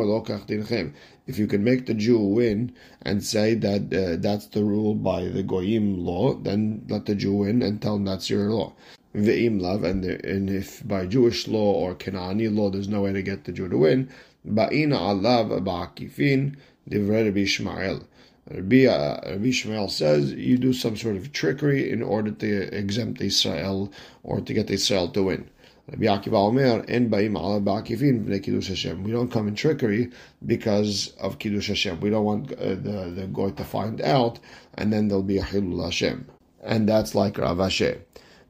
lo 0.05 0.21
kach. 0.23 0.93
If 1.25 1.37
you 1.39 1.47
can 1.47 1.63
make 1.63 1.85
the 1.85 1.93
Jew 1.93 2.19
win 2.19 2.73
and 3.03 3.23
say 3.23 3.53
that 3.53 3.93
uh, 3.93 4.17
that's 4.19 4.47
the 4.47 4.63
rule 4.63 4.95
by 4.95 5.25
the 5.25 5.43
goyim 5.43 6.03
law, 6.05 6.33
then 6.33 6.85
let 6.89 7.05
the 7.05 7.15
Jew 7.15 7.33
win 7.35 7.61
and 7.61 7.81
tell 7.81 7.95
him 7.95 8.05
that's 8.05 8.29
your 8.29 8.49
law 8.49 8.73
and, 9.13 10.05
and 10.05 10.49
if 10.49 10.85
by 10.87 11.05
Jewish 11.05 11.47
law 11.47 11.73
or 11.73 11.93
Canaani 11.95 12.53
law 12.53 12.69
there's 12.69 12.87
no 12.87 13.01
way 13.01 13.13
to 13.13 13.21
get 13.21 13.43
the 13.43 13.51
Jew 13.51 13.69
to 13.69 13.77
win, 13.77 14.09
ba'ina 14.47 14.97
alav 14.97 15.63
ba'akifin 15.63 16.55
divrei 16.89 17.25
Rabbi 17.25 17.41
Ishmael. 17.41 18.03
Rabbi, 18.51 18.85
uh, 18.85 19.21
Rabbi 19.25 19.47
Ishmael 19.47 19.87
says 19.87 20.33
you 20.33 20.57
do 20.57 20.73
some 20.73 20.97
sort 20.97 21.15
of 21.15 21.31
trickery 21.31 21.89
in 21.89 22.03
order 22.03 22.31
to 22.31 22.77
exempt 22.77 23.21
Israel 23.21 23.91
or 24.23 24.41
to 24.41 24.53
get 24.53 24.69
Israel 24.69 25.07
to 25.09 25.23
win. 25.23 25.49
Rabbi 25.89 26.05
Akiva 26.05 26.35
Omer, 26.35 26.85
En 26.87 27.09
Ba'im 27.09 27.37
Ala 27.37 27.59
Ba'akifin 27.59 28.25
Kiddush 28.43 28.69
Hashem. 28.69 29.03
We 29.03 29.11
don't 29.11 29.31
come 29.31 29.47
in 29.47 29.55
trickery 29.55 30.11
because 30.45 31.13
of 31.19 31.39
Kiddush 31.39 31.67
Hashem. 31.67 31.99
We 31.99 32.09
don't 32.09 32.23
want 32.23 32.53
uh, 32.53 32.69
the, 32.69 33.13
the 33.15 33.27
goy 33.27 33.51
to 33.51 33.63
find 33.63 34.01
out, 34.01 34.39
and 34.75 34.93
then 34.93 35.07
there'll 35.07 35.23
be 35.23 35.39
a 35.39 35.43
Hilul 35.43 35.83
Hashem. 35.83 36.25
And 36.63 36.87
that's 36.87 37.15
like 37.15 37.37
Rav 37.37 37.57
Ashi. 37.57 37.99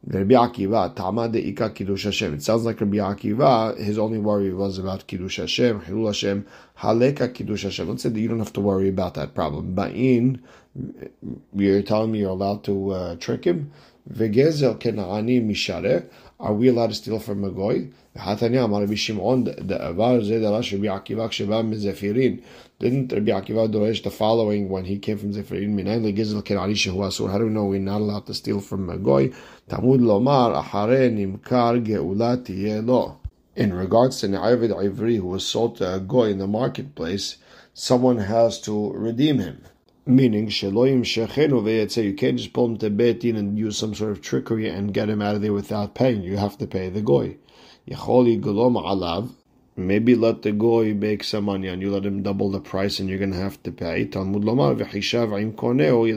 Rabbi 0.05 0.33
Akiva, 0.33 0.93
Tama 0.93 1.29
de 1.29 1.39
Ika 1.39 1.69
Kiddush 1.69 2.03
Hashem. 2.03 2.33
It 2.33 2.43
sounds 2.43 2.65
like 2.65 2.81
Rabbi 2.81 2.97
Akiva, 2.97 3.77
his 3.77 3.97
only 3.97 4.17
worry 4.17 4.53
was 4.53 4.77
about 4.77 5.07
Kiddush 5.07 5.37
Hashem, 5.37 5.81
Hilul 5.81 6.07
Hashem, 6.07 6.45
Haleka 6.79 7.33
Kiddush 7.33 7.63
Hashem. 7.63 7.87
Let's 7.87 8.03
say 8.03 8.09
that 8.09 8.19
you 8.19 8.27
don't 8.27 8.39
have 8.39 8.53
to 8.53 8.61
worry 8.61 8.89
about 8.89 9.13
that 9.13 9.33
problem. 9.33 9.73
Ba'in, 9.73 10.41
you're 11.53 11.81
telling 11.83 12.11
me 12.11 12.19
you're 12.19 12.31
allowed 12.31 12.65
to 12.65 12.91
uh, 12.91 13.15
trick 13.15 13.45
him? 13.45 13.71
Vegezel 14.11 14.77
Kena'ani 14.77 15.41
Mishare. 15.41 16.09
Are 16.37 16.53
we 16.53 16.67
allowed 16.67 16.89
to 16.89 16.95
steal 16.95 17.19
from 17.19 17.45
a 17.45 17.49
goy? 17.49 17.89
Hatanya 18.15 18.65
Amar 18.65 18.81
Rabbi 18.81 18.93
Shimon 18.93 19.47
Avar 19.47 20.19
Zedarash 20.19 20.73
Rabbi 20.73 20.85
Akiva 20.85 21.27
Ksheba 21.29 21.63
Mizefirin. 21.67 22.43
Didn't 22.77 23.11
Rabbi 23.11 23.31
Akiva 23.31 23.67
Doresh 23.67 24.03
the 24.03 24.11
following 24.11 24.69
when 24.69 24.85
he 24.85 24.99
came 24.99 25.17
from 25.17 25.33
Zefirin? 25.33 25.73
Minayin 25.73 26.03
Legizel 26.03 26.43
Kenani 26.43 26.73
Shehu. 26.73 27.31
How 27.31 27.37
do 27.39 27.45
we 27.45 27.49
know 27.49 27.65
we're 27.65 27.79
not 27.79 28.01
allowed 28.01 28.27
to 28.27 28.35
steal 28.35 28.61
from 28.61 28.87
a 28.91 28.97
goy? 28.97 29.31
Talmud 29.67 30.01
Lomar 30.01 30.63
Ahare 30.63 31.11
Nimkar 31.11 31.83
Geulat 31.83 32.45
Yelo. 32.45 33.17
In 33.55 33.73
regards 33.73 34.19
to 34.19 34.27
Ne'avid 34.27 34.69
Ivri 34.69 35.17
who 35.17 35.27
was 35.27 35.47
sold 35.47 35.77
to 35.77 35.95
a 35.95 35.99
goy 35.99 36.29
in 36.29 36.37
the 36.37 36.45
marketplace, 36.45 37.37
someone 37.73 38.17
has 38.17 38.61
to 38.61 38.91
redeem 38.93 39.39
him. 39.39 39.63
Meaning, 40.05 40.49
Sheloim 40.49 41.01
Shechenu 41.01 41.89
say 41.89 42.03
you 42.03 42.13
can't 42.13 42.37
just 42.37 42.53
pull 42.53 42.65
him 42.65 42.77
to 42.77 42.89
Beit 42.89 43.21
Din 43.21 43.37
and 43.37 43.57
use 43.57 43.77
some 43.77 43.95
sort 43.95 44.11
of 44.11 44.21
trickery 44.21 44.69
and 44.69 44.93
get 44.93 45.09
him 45.09 45.21
out 45.21 45.35
of 45.35 45.41
there 45.41 45.53
without 45.53 45.95
paying. 45.95 46.21
You 46.21 46.37
have 46.37 46.57
to 46.59 46.67
pay 46.67 46.89
the 46.89 47.01
goy. 47.01 47.37
Alav. 47.89 49.29
Maybe 49.75 50.13
let 50.15 50.43
the 50.43 50.51
goy 50.51 50.93
make 50.93 51.23
some 51.23 51.45
money 51.45 51.67
and 51.67 51.81
you 51.81 51.89
let 51.91 52.05
him 52.05 52.21
double 52.21 52.51
the 52.51 52.59
price 52.59 52.99
and 52.99 53.09
you're 53.09 53.17
going 53.17 53.31
to 53.31 53.37
have 53.37 53.61
to 53.63 53.71
pay. 53.71 54.05
Talmud 54.05 54.43
Lomar 54.43 54.79
im 55.41 55.53
koneo 55.53 56.07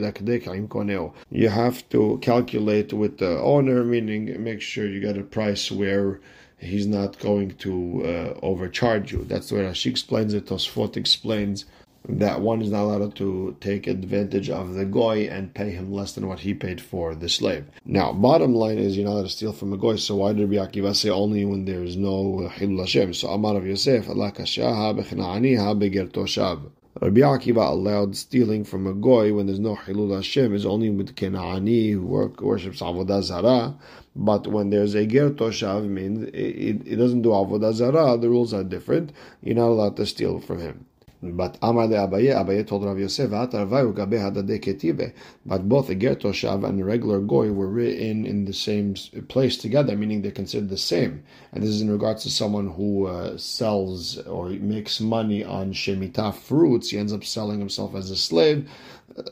im 0.55 0.67
koneo. 0.67 1.13
You 1.31 1.49
have 1.49 1.89
to 1.89 2.19
calculate 2.21 2.93
with 2.93 3.17
the 3.17 3.39
owner, 3.39 3.83
meaning 3.83 4.43
make 4.43 4.61
sure 4.61 4.87
you 4.87 4.99
get 4.99 5.17
a 5.17 5.23
price 5.23 5.71
where 5.71 6.19
he's 6.59 6.85
not 6.85 7.17
going 7.19 7.55
to 7.55 8.03
uh, 8.05 8.39
overcharge 8.45 9.11
you. 9.11 9.23
That's 9.23 9.49
the 9.49 9.55
way 9.55 9.61
Rashi 9.61 9.87
explains 9.87 10.35
it. 10.35 10.45
Tosfot 10.45 10.95
explains 10.95 11.65
that 12.09 12.39
one 12.41 12.61
is 12.61 12.71
not 12.71 12.83
allowed 12.83 13.15
to 13.15 13.55
take 13.59 13.85
advantage 13.85 14.49
of 14.49 14.73
the 14.73 14.85
goy 14.85 15.27
and 15.29 15.53
pay 15.53 15.71
him 15.71 15.91
less 15.91 16.13
than 16.13 16.27
what 16.27 16.39
he 16.39 16.53
paid 16.53 16.79
for 16.79 17.13
the 17.13 17.27
slave. 17.27 17.65
Now, 17.85 18.13
bottom 18.13 18.55
line 18.55 18.77
is 18.77 18.95
you're 18.95 19.05
not 19.05 19.13
allowed 19.13 19.23
to 19.23 19.29
steal 19.29 19.53
from 19.53 19.73
a 19.73 19.77
goy, 19.77 19.97
so 19.97 20.15
why 20.15 20.33
did 20.33 20.49
Rabbi 20.49 20.71
Akiva 20.71 20.95
say 20.95 21.09
only 21.09 21.43
when 21.43 21.65
there 21.65 21.83
is 21.83 21.97
no 21.97 22.49
Hilul 22.55 22.79
Hashem? 22.79 23.13
So 23.13 23.27
Amar 23.29 23.55
Rav 23.55 23.65
Yosef, 23.65 24.09
Allah 24.09 24.31
kashaha 24.31 24.97
bechna'aniha 24.97 25.77
beger 25.77 26.07
toshav. 26.07 26.71
Rabbi 27.01 27.19
Akiva 27.19 27.69
allowed 27.69 28.15
stealing 28.15 28.63
from 28.63 28.87
a 28.87 28.93
goy 28.93 29.33
when 29.33 29.45
there's 29.45 29.59
no 29.59 29.75
Hilul 29.75 30.15
Hashem 30.15 30.55
is 30.55 30.65
only 30.65 30.89
with 30.89 31.15
Kena'ani 31.15 31.91
who 31.91 32.01
work, 32.01 32.41
worships 32.41 32.81
Avodah 32.81 33.21
Zarah. 33.21 33.75
But 34.15 34.47
when 34.47 34.71
there's 34.71 34.95
a 34.95 35.05
Ger 35.05 35.29
Toshav, 35.29 35.87
means 35.87 36.23
it, 36.29 36.33
it, 36.33 36.87
it 36.87 36.95
doesn't 36.95 37.21
do 37.21 37.29
Avodah 37.29 37.73
Zarah, 37.73 38.17
the 38.17 38.29
rules 38.29 38.53
are 38.53 38.63
different. 38.63 39.11
You're 39.43 39.57
not 39.57 39.67
allowed 39.67 39.97
to 39.97 40.07
steal 40.07 40.39
from 40.39 40.59
him. 40.59 40.85
But 41.19 41.57
Amar 41.63 41.87
Abaye, 41.87 42.31
Abaye 42.31 42.67
told 42.67 42.85
Rav 42.85 42.99
Yosef, 42.99 43.31
But 43.31 43.49
both 45.69 45.89
a 45.89 45.95
ger 45.95 46.15
toshav 46.15 46.63
and 46.63 46.79
a 46.79 46.85
regular 46.85 47.19
goy 47.19 47.51
were 47.51 47.67
written 47.67 48.23
in 48.23 48.45
the 48.45 48.53
same 48.53 48.93
place 49.27 49.57
together, 49.57 49.97
meaning 49.97 50.21
they're 50.21 50.31
considered 50.31 50.69
the 50.69 50.77
same. 50.77 51.23
And 51.51 51.63
this 51.63 51.71
is 51.71 51.81
in 51.81 51.89
regards 51.89 52.21
to 52.23 52.29
someone 52.29 52.69
who 52.69 53.07
uh, 53.07 53.35
sells 53.37 54.19
or 54.19 54.49
makes 54.49 54.99
money 54.99 55.43
on 55.43 55.73
shemitah 55.73 56.35
fruits. 56.35 56.91
He 56.91 56.99
ends 56.99 57.13
up 57.13 57.23
selling 57.23 57.59
himself 57.59 57.95
as 57.95 58.11
a 58.11 58.15
slave 58.15 58.69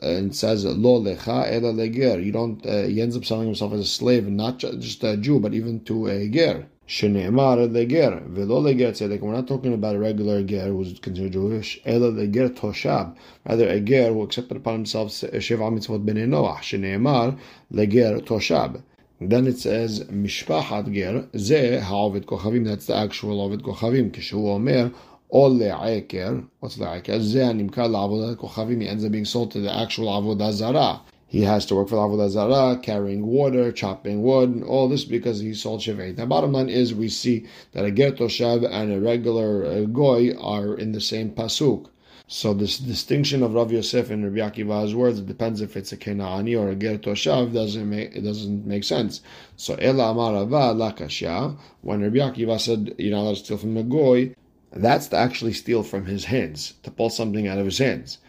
and 0.02 0.36
says 0.36 0.66
lo 0.66 1.00
lecha 1.00 1.52
ela 1.52 1.72
leger. 1.72 2.20
You 2.20 2.32
don't. 2.32 2.66
Uh, 2.66 2.84
he 2.84 3.00
ends 3.00 3.16
up 3.16 3.26
selling 3.26 3.46
himself 3.46 3.74
as 3.74 3.82
a 3.82 3.86
slave, 3.86 4.28
not 4.28 4.58
just 4.58 5.04
a 5.04 5.18
Jew, 5.18 5.40
but 5.40 5.54
even 5.54 5.84
to 5.84 6.08
a 6.08 6.28
ger. 6.30 6.66
Shene'emar 6.88 7.72
leger, 7.72 8.22
velo 8.28 8.60
leger 8.60 8.92
tzedek. 8.92 9.20
We're 9.20 9.32
not 9.32 9.48
talking 9.48 9.74
about 9.74 9.96
a 9.96 10.00
regular 10.00 10.44
ger 10.44 10.68
who's 10.68 11.00
considered 11.00 11.32
Jewish. 11.32 11.82
Ela 11.84 12.10
leger 12.10 12.50
toshab. 12.50 13.16
Rather, 13.44 13.68
a 13.68 13.80
ger 13.80 14.14
who 14.14 14.22
accepted 14.22 14.58
upon 14.58 14.76
himself 14.76 15.10
sheva 15.10 15.74
mitzvot 15.74 16.06
b'nei 16.06 16.28
Noach. 16.28 16.60
Shene'emar 16.60 17.40
leger 17.72 18.20
toshab. 18.20 18.84
Then 19.20 19.48
it 19.48 19.58
says 19.58 20.04
mishpachat 20.04 20.94
ger 20.94 21.28
ze 21.36 21.80
ha'ovid 21.80 22.28
kochavim. 22.28 22.66
That's 22.66 22.86
the 22.86 22.96
actual 22.96 23.42
ovid 23.42 23.64
kochavim. 23.64 24.12
Kishu 24.12 24.48
omer 24.48 24.92
or 25.30 25.50
le'aker. 25.50 26.46
What's 26.60 26.78
le'aker? 26.78 27.20
Ze 27.20 27.40
animkar 27.40 27.90
la'avodat 27.90 28.36
kochavim. 28.36 28.82
He 28.84 28.88
ends 28.88 29.04
up 29.04 29.12
being 29.12 29.26
sold 29.26 29.50
to 29.54 29.60
the 29.60 29.76
actual 29.76 30.10
avodah 30.10 30.52
zarah. 30.52 31.02
He 31.36 31.42
has 31.42 31.66
to 31.66 31.76
work 31.76 31.90
for 31.90 31.98
Avodah 31.98 32.30
Zarah, 32.30 32.80
carrying 32.82 33.26
water, 33.26 33.70
chopping 33.74 34.24
wood, 34.24 34.64
all 34.64 34.88
this 34.88 35.04
because 35.04 35.42
he 35.42 35.54
sold 35.54 35.82
Shevet. 35.82 36.16
The 36.16 36.26
bottom 36.26 36.54
line 36.54 36.70
is 36.70 36.94
we 36.94 37.10
see 37.10 37.46
that 37.74 37.84
a 37.84 37.92
Ger 37.92 38.14
Toshav 38.14 38.66
and 38.66 38.94
a 38.94 39.02
regular 39.02 39.66
uh, 39.66 39.82
Goy 39.82 40.34
are 40.40 40.78
in 40.78 40.94
the 40.94 41.02
same 41.02 41.32
Pasuk. 41.32 41.90
So 42.26 42.54
this 42.54 42.78
distinction 42.78 43.44
of 43.44 43.54
Rav 43.54 43.70
Yosef 43.70 44.10
and 44.12 44.24
Rabbi 44.24 44.50
Akiva's 44.50 44.96
words, 44.96 45.20
it 45.20 45.26
depends 45.26 45.60
if 45.60 45.76
it's 45.76 45.92
a 45.92 45.98
Kenaani 45.98 46.58
or 46.58 46.70
a 46.70 46.76
Ger 46.76 46.98
Toshav, 46.98 47.54
doesn't 47.54 47.90
make, 47.90 48.16
it 48.16 48.22
doesn't 48.22 48.66
make 48.66 48.86
sense. 48.86 49.20
So 49.58 49.76
Ela 49.76 50.12
Amar 50.12 50.46
Rava 50.46 50.74
Lakashya, 50.74 51.58
when 51.82 52.02
Rabbi 52.02 52.20
Akiva 52.20 52.58
said, 52.62 52.96
not 52.98 53.20
allowed 53.20 53.36
to 53.36 53.44
steal 53.44 53.58
from 53.58 53.76
a 53.76 53.84
Goy, 53.84 54.34
that's 54.72 55.10
to 55.10 55.18
actually 55.18 55.52
steal 55.52 55.84
from 55.84 56.06
his 56.06 56.24
hands, 56.24 56.76
to 56.84 56.92
pull 56.92 57.10
something 57.10 57.46
out 57.46 57.58
of 57.58 57.66
his 57.66 57.80
hands. 57.80 58.20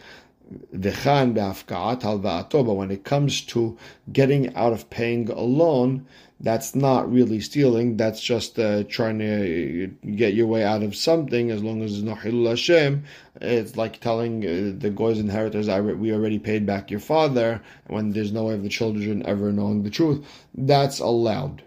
V'chan 0.72 1.34
be'afka'at 1.34 2.02
halva'ato, 2.02 2.64
but 2.64 2.74
when 2.74 2.92
it 2.92 3.02
comes 3.02 3.40
to 3.40 3.76
getting 4.12 4.54
out 4.54 4.72
of 4.72 4.88
paying 4.90 5.28
a 5.28 5.40
loan, 5.40 6.06
that's 6.38 6.74
not 6.76 7.10
really 7.10 7.40
stealing. 7.40 7.96
That's 7.96 8.20
just 8.20 8.56
uh, 8.58 8.84
trying 8.84 9.18
to 9.18 9.88
get 10.14 10.34
your 10.34 10.46
way 10.46 10.62
out 10.62 10.84
of 10.84 10.94
something. 10.94 11.50
As 11.50 11.64
long 11.64 11.82
as 11.82 11.92
there's 11.92 12.04
no 12.04 12.14
hilul 12.14 12.50
Hashem, 12.50 13.04
it's 13.40 13.76
like 13.76 14.00
telling 14.00 14.44
uh, 14.44 14.78
the 14.78 14.90
goy's 14.90 15.18
inheritors, 15.18 15.66
"We 15.68 16.12
already 16.12 16.38
paid 16.38 16.64
back 16.64 16.92
your 16.92 17.00
father." 17.00 17.60
When 17.88 18.12
there's 18.12 18.32
no 18.32 18.44
way 18.44 18.54
of 18.54 18.62
the 18.62 18.68
children 18.68 19.26
ever 19.26 19.50
knowing 19.50 19.82
the 19.82 19.90
truth, 19.90 20.24
that's 20.54 21.00
allowed. 21.00 21.62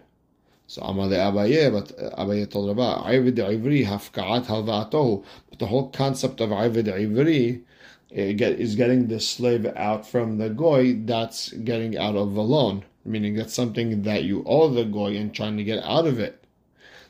So 0.68 0.82
Amale 0.82 1.18
Abaye, 1.18 1.70
but 1.70 1.88
Abaye 2.16 2.48
told 2.48 2.68
Rabba, 2.68 3.02
"Ayvid 3.04 3.34
Ivri 3.34 3.84
hafka'at 3.84 4.46
halva'ato." 4.46 5.24
But 5.50 5.58
the 5.58 5.66
whole 5.66 5.88
concept 5.90 6.40
of 6.40 6.50
Ayvid 6.50 6.84
Ivri 6.84 7.62
is 8.10 8.74
getting 8.74 9.06
the 9.06 9.20
slave 9.20 9.66
out 9.76 10.06
from 10.06 10.38
the 10.38 10.50
goy, 10.50 10.94
that's 11.04 11.50
getting 11.52 11.96
out 11.96 12.16
of 12.16 12.34
a 12.36 12.42
loan, 12.42 12.84
meaning 13.04 13.34
that's 13.34 13.54
something 13.54 14.02
that 14.02 14.24
you 14.24 14.42
owe 14.46 14.68
the 14.68 14.84
goy 14.84 15.16
and 15.16 15.34
trying 15.34 15.56
to 15.56 15.64
get 15.64 15.82
out 15.84 16.06
of 16.06 16.18
it. 16.18 16.42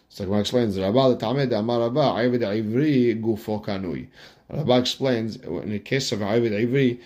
So 0.08 0.24
Gemara 0.24 0.40
explains, 0.40 0.78
Rabba. 0.78 1.16
Rabba 4.50 4.78
explains, 4.78 5.36
in 5.36 5.70
the 5.70 5.78
case 5.78 6.12
of 6.12 6.18
Ayvid 6.18 6.52
Ivri, 6.52 7.00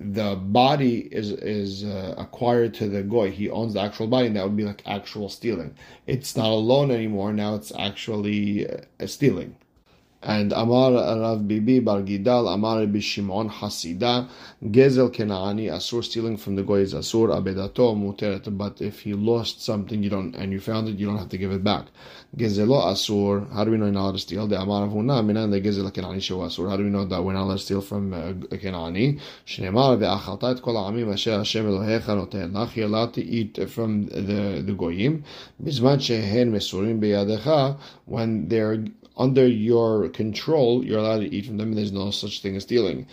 the 0.00 0.36
body 0.36 1.08
is 1.10 1.32
is 1.32 1.84
uh, 1.84 2.14
acquired 2.16 2.72
to 2.74 2.88
the 2.88 3.02
goy. 3.02 3.30
He 3.30 3.50
owns 3.50 3.74
the 3.74 3.80
actual 3.80 4.06
body, 4.06 4.28
and 4.28 4.36
that 4.36 4.44
would 4.44 4.56
be 4.56 4.64
like 4.64 4.82
actual 4.86 5.28
stealing. 5.28 5.74
It's 6.06 6.36
not 6.36 6.46
a 6.46 6.54
loan 6.54 6.90
anymore. 6.90 7.32
Now 7.32 7.56
it's 7.56 7.72
actually 7.76 8.68
uh, 8.70 9.06
stealing. 9.06 9.56
And 10.20 10.52
Amar 10.52 10.92
Rav 10.92 11.46
Bibi 11.46 11.78
Bar 11.78 12.02
Gidal, 12.02 12.52
Amar 12.52 12.86
Bishimon 12.86 13.48
Hasida, 13.48 14.28
Gezel 14.64 15.14
Kenaani, 15.14 15.70
Asur 15.70 16.02
stealing 16.02 16.36
from 16.36 16.56
the 16.56 16.64
goy 16.64 16.80
is 16.80 16.92
Asur, 16.92 17.28
Abedato 17.28 17.96
Muteret. 17.96 18.58
But 18.58 18.80
if 18.80 19.00
he 19.00 19.14
lost 19.14 19.62
something, 19.62 20.02
you 20.02 20.10
don't, 20.10 20.34
and 20.34 20.50
you 20.52 20.58
found 20.58 20.88
it, 20.88 20.98
you 20.98 21.06
don't 21.06 21.18
have 21.18 21.28
to 21.28 21.38
give 21.38 21.52
it 21.52 21.62
back. 21.62 21.86
Gezelo 22.36 22.84
Asur, 22.84 23.48
how 23.52 23.64
do 23.64 23.70
we 23.70 23.76
know 23.76 23.90
not 23.90 24.12
to 24.12 24.18
steal? 24.18 24.48
The 24.48 24.60
Amar 24.60 24.88
Avuna, 24.88 25.24
Minan 25.24 25.52
the 25.52 25.60
Gezel 25.60 25.88
Kenaani 25.92 26.16
Shehu 26.16 26.44
Asur. 26.44 26.68
How 26.68 26.76
do 26.76 26.82
we 26.82 26.90
know 26.90 27.04
that 27.04 27.22
we're 27.22 27.32
not 27.34 27.44
allowed 27.44 27.58
to 27.58 27.62
steal 27.62 27.80
from 27.80 28.12
uh, 28.12 28.32
Kenaani? 28.56 29.20
Shneimar 29.46 29.98
Ve'achalta 29.98 30.56
et 30.56 30.60
kol 30.60 30.74
ha'amim 30.74 31.12
asher 31.12 31.38
Hashem 31.38 31.64
Elohecha 31.64 32.06
noten 32.06 32.50
lach. 32.50 32.74
You're 32.74 32.86
allowed 32.86 33.14
to 33.14 33.24
eat 33.24 33.70
from 33.70 34.06
the, 34.06 34.64
the 34.66 34.72
goyim. 34.72 35.22
Bizman 35.62 36.00
shehen 36.00 36.50
mesurim 36.50 36.98
beyadecha, 37.00 37.78
when 38.06 38.48
they're 38.48 38.84
under 39.16 39.48
your 39.48 40.07
control, 40.08 40.84
you're 40.84 40.98
allowed 40.98 41.20
to 41.20 41.34
eat 41.34 41.46
from 41.46 41.56
them, 41.58 41.68
and 41.68 41.78
there's 41.78 41.92
no 41.92 42.10
such 42.10 42.40
thing 42.42 42.56
as 42.56 42.64
stealing. 42.64 43.06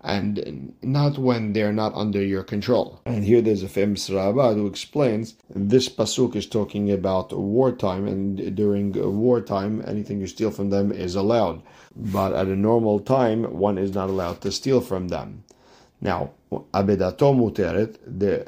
And 0.00 0.74
not 0.82 1.18
when 1.18 1.52
they're 1.52 1.72
not 1.72 1.94
under 1.94 2.24
your 2.24 2.44
control. 2.44 3.00
And 3.04 3.24
here 3.24 3.40
there's 3.40 3.62
a 3.62 3.68
famous 3.68 4.08
Rabbah 4.08 4.54
who 4.54 4.66
explains 4.66 5.34
this 5.48 5.88
pasuk 5.88 6.36
is 6.36 6.46
talking 6.46 6.90
about 6.90 7.36
wartime, 7.36 8.06
and 8.06 8.54
during 8.54 8.92
wartime, 8.92 9.82
anything 9.86 10.20
you 10.20 10.26
steal 10.26 10.50
from 10.50 10.70
them 10.70 10.92
is 10.92 11.14
allowed. 11.14 11.62
But 11.96 12.32
at 12.34 12.46
a 12.46 12.56
normal 12.56 13.00
time, 13.00 13.44
one 13.58 13.78
is 13.78 13.94
not 13.94 14.08
allowed 14.10 14.40
to 14.42 14.52
steal 14.52 14.80
from 14.80 15.08
them. 15.08 15.44
Now, 16.00 16.30
Abedato 16.50 17.34
muteret, 17.34 17.98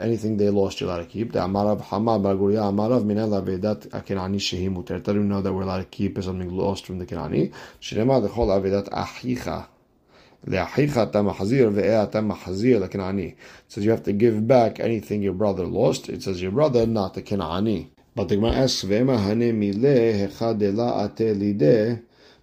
anything 0.00 0.38
they 0.38 0.48
lost 0.48 0.80
you're 0.80 0.88
allowed 0.88 1.00
to 1.00 1.06
keep. 1.06 1.32
The 1.32 1.40
Amarav 1.40 1.82
Hamad 1.82 2.22
Barguria 2.22 2.62
Amarav 2.62 3.04
Minel 3.04 3.28
Abedat 3.28 3.88
Akinani 3.88 4.36
Shehi 4.36 4.74
muteret. 4.74 5.06
I 5.06 5.12
don't 5.12 5.28
know 5.28 5.42
that 5.42 5.52
we're 5.52 5.62
allowed 5.62 5.80
to 5.80 5.84
keep 5.84 6.22
something 6.22 6.48
lost 6.56 6.86
from 6.86 6.98
the 6.98 7.04
Kinani. 7.04 7.52
Shirema 7.80 8.26
Dechol 8.26 8.48
Abedat 8.48 8.88
Achicha. 8.88 9.66
Le'achicha 10.46 11.12
tamahazir 11.12 11.70
ve'ea 11.70 12.10
tamahazir 12.10 12.80
le'kinani. 12.80 13.32
It 13.32 13.36
says 13.68 13.84
you 13.84 13.90
have 13.90 14.04
to 14.04 14.12
give 14.14 14.46
back 14.46 14.80
anything 14.80 15.20
your 15.22 15.34
brother 15.34 15.66
lost. 15.66 16.08
It 16.08 16.22
says 16.22 16.40
your 16.40 16.52
brother, 16.52 16.86
not 16.86 17.12
the 17.12 17.22
Kinani. 17.22 17.90
But 18.14 18.28
the 18.28 18.36
Gemara 18.36 18.52
asks, 18.52 18.82
ve'ema 18.82 19.18
hane 19.22 19.52
mile 19.60 20.28
hechadela 20.28 21.04
ate 21.04 21.36
lideh 21.36 22.02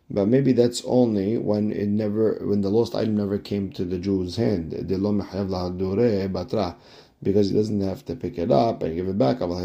but 0.10 0.28
maybe 0.28 0.54
that's 0.54 0.84
only 0.86 1.38
when 1.38 1.72
it 1.72 1.88
never, 1.88 2.39
when 2.43 2.62
the 2.62 2.70
lost 2.70 2.96
item 2.96 3.17
never 3.17 3.38
came 3.38 3.72
to 3.72 3.84
the 3.84 3.98
Jew's 3.98 4.38
hand. 4.38 4.72
Because 7.24 7.50
he 7.50 7.56
doesn't 7.56 7.82
have 7.82 8.06
to 8.06 8.15
pick 8.15 8.38
it 8.38 8.52
up 8.52 8.84
and 8.84 8.96
give 8.96 9.08
it 9.08 9.17
back. 9.17 9.39
But 9.39 9.50
when, 9.50 9.63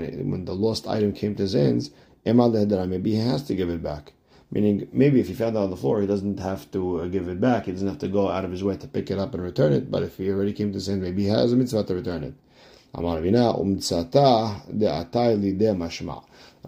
it, 0.00 0.26
when 0.26 0.44
the 0.44 0.54
lost 0.54 0.86
item 0.88 1.12
came 1.12 1.34
to 1.36 1.42
his 1.42 1.52
hands, 1.54 1.90
maybe 2.24 3.12
he 3.12 3.18
has 3.18 3.42
to 3.44 3.54
give 3.54 3.70
it 3.70 3.82
back. 3.82 4.12
Meaning, 4.52 4.88
maybe 4.92 5.20
if 5.20 5.28
he 5.28 5.34
found 5.34 5.54
it 5.54 5.60
on 5.60 5.70
the 5.70 5.76
floor, 5.76 6.00
he 6.00 6.08
doesn't 6.08 6.40
have 6.40 6.68
to 6.72 7.02
uh, 7.02 7.06
give 7.06 7.28
it 7.28 7.40
back. 7.40 7.66
He 7.66 7.72
doesn't 7.72 7.86
have 7.86 7.98
to 8.00 8.08
go 8.08 8.28
out 8.28 8.44
of 8.44 8.50
his 8.50 8.64
way 8.64 8.76
to 8.76 8.88
pick 8.88 9.08
it 9.10 9.18
up 9.18 9.32
and 9.32 9.42
return 9.42 9.72
it. 9.72 9.92
But 9.92 10.02
if 10.02 10.16
he 10.16 10.28
already 10.28 10.52
came 10.52 10.72
to 10.72 10.74
his 10.78 10.88
hand, 10.88 11.02
maybe 11.02 11.22
he 11.22 11.28
has 11.28 11.52
a 11.52 11.56
mitzvah 11.56 11.84
to 11.84 11.94
return 11.94 12.24
it. 12.24 12.34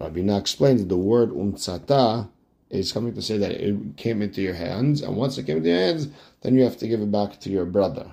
Rabbi 0.01 0.23
Na 0.23 0.39
explained 0.39 0.81
that 0.81 0.89
the 0.89 0.97
word 0.97 1.31
umtsata 1.31 2.29
is 2.71 2.93
coming 2.93 3.15
to 3.15 3.21
say 3.23 3.37
that 3.37 3.53
it 3.53 3.97
came 3.97 4.23
into 4.23 4.41
your 4.41 4.55
hands, 4.55 5.03
and 5.03 5.17
once 5.17 5.37
it 5.37 5.45
came 5.45 5.59
into 5.59 5.69
your 5.69 5.79
hands, 5.79 6.09
then 6.41 6.57
you 6.57 6.65
have 6.65 6.79
to 6.79 6.89
give 6.89 7.01
it 7.03 7.13
back 7.13 7.39
to 7.41 7.51
your 7.51 7.67
brother. 7.67 8.11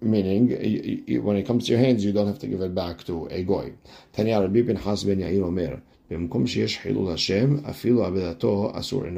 Meaning, 0.00 0.48
when 1.22 1.36
it 1.36 1.46
comes 1.46 1.66
to 1.66 1.72
your 1.72 1.80
hands, 1.80 2.04
you 2.04 2.12
don't 2.12 2.26
have 2.26 2.38
to 2.40 2.46
give 2.46 2.60
it 2.60 2.74
back 2.74 3.04
to 3.04 3.26
a 3.30 3.42
goy. 3.42 3.72
Tanya 4.12 4.40
Rabbi 4.40 4.62
Pinchas 4.62 5.04
ben 5.04 5.18
Yair 5.18 5.42
Omer. 5.42 5.82
In 6.08 6.26
a 6.26 6.28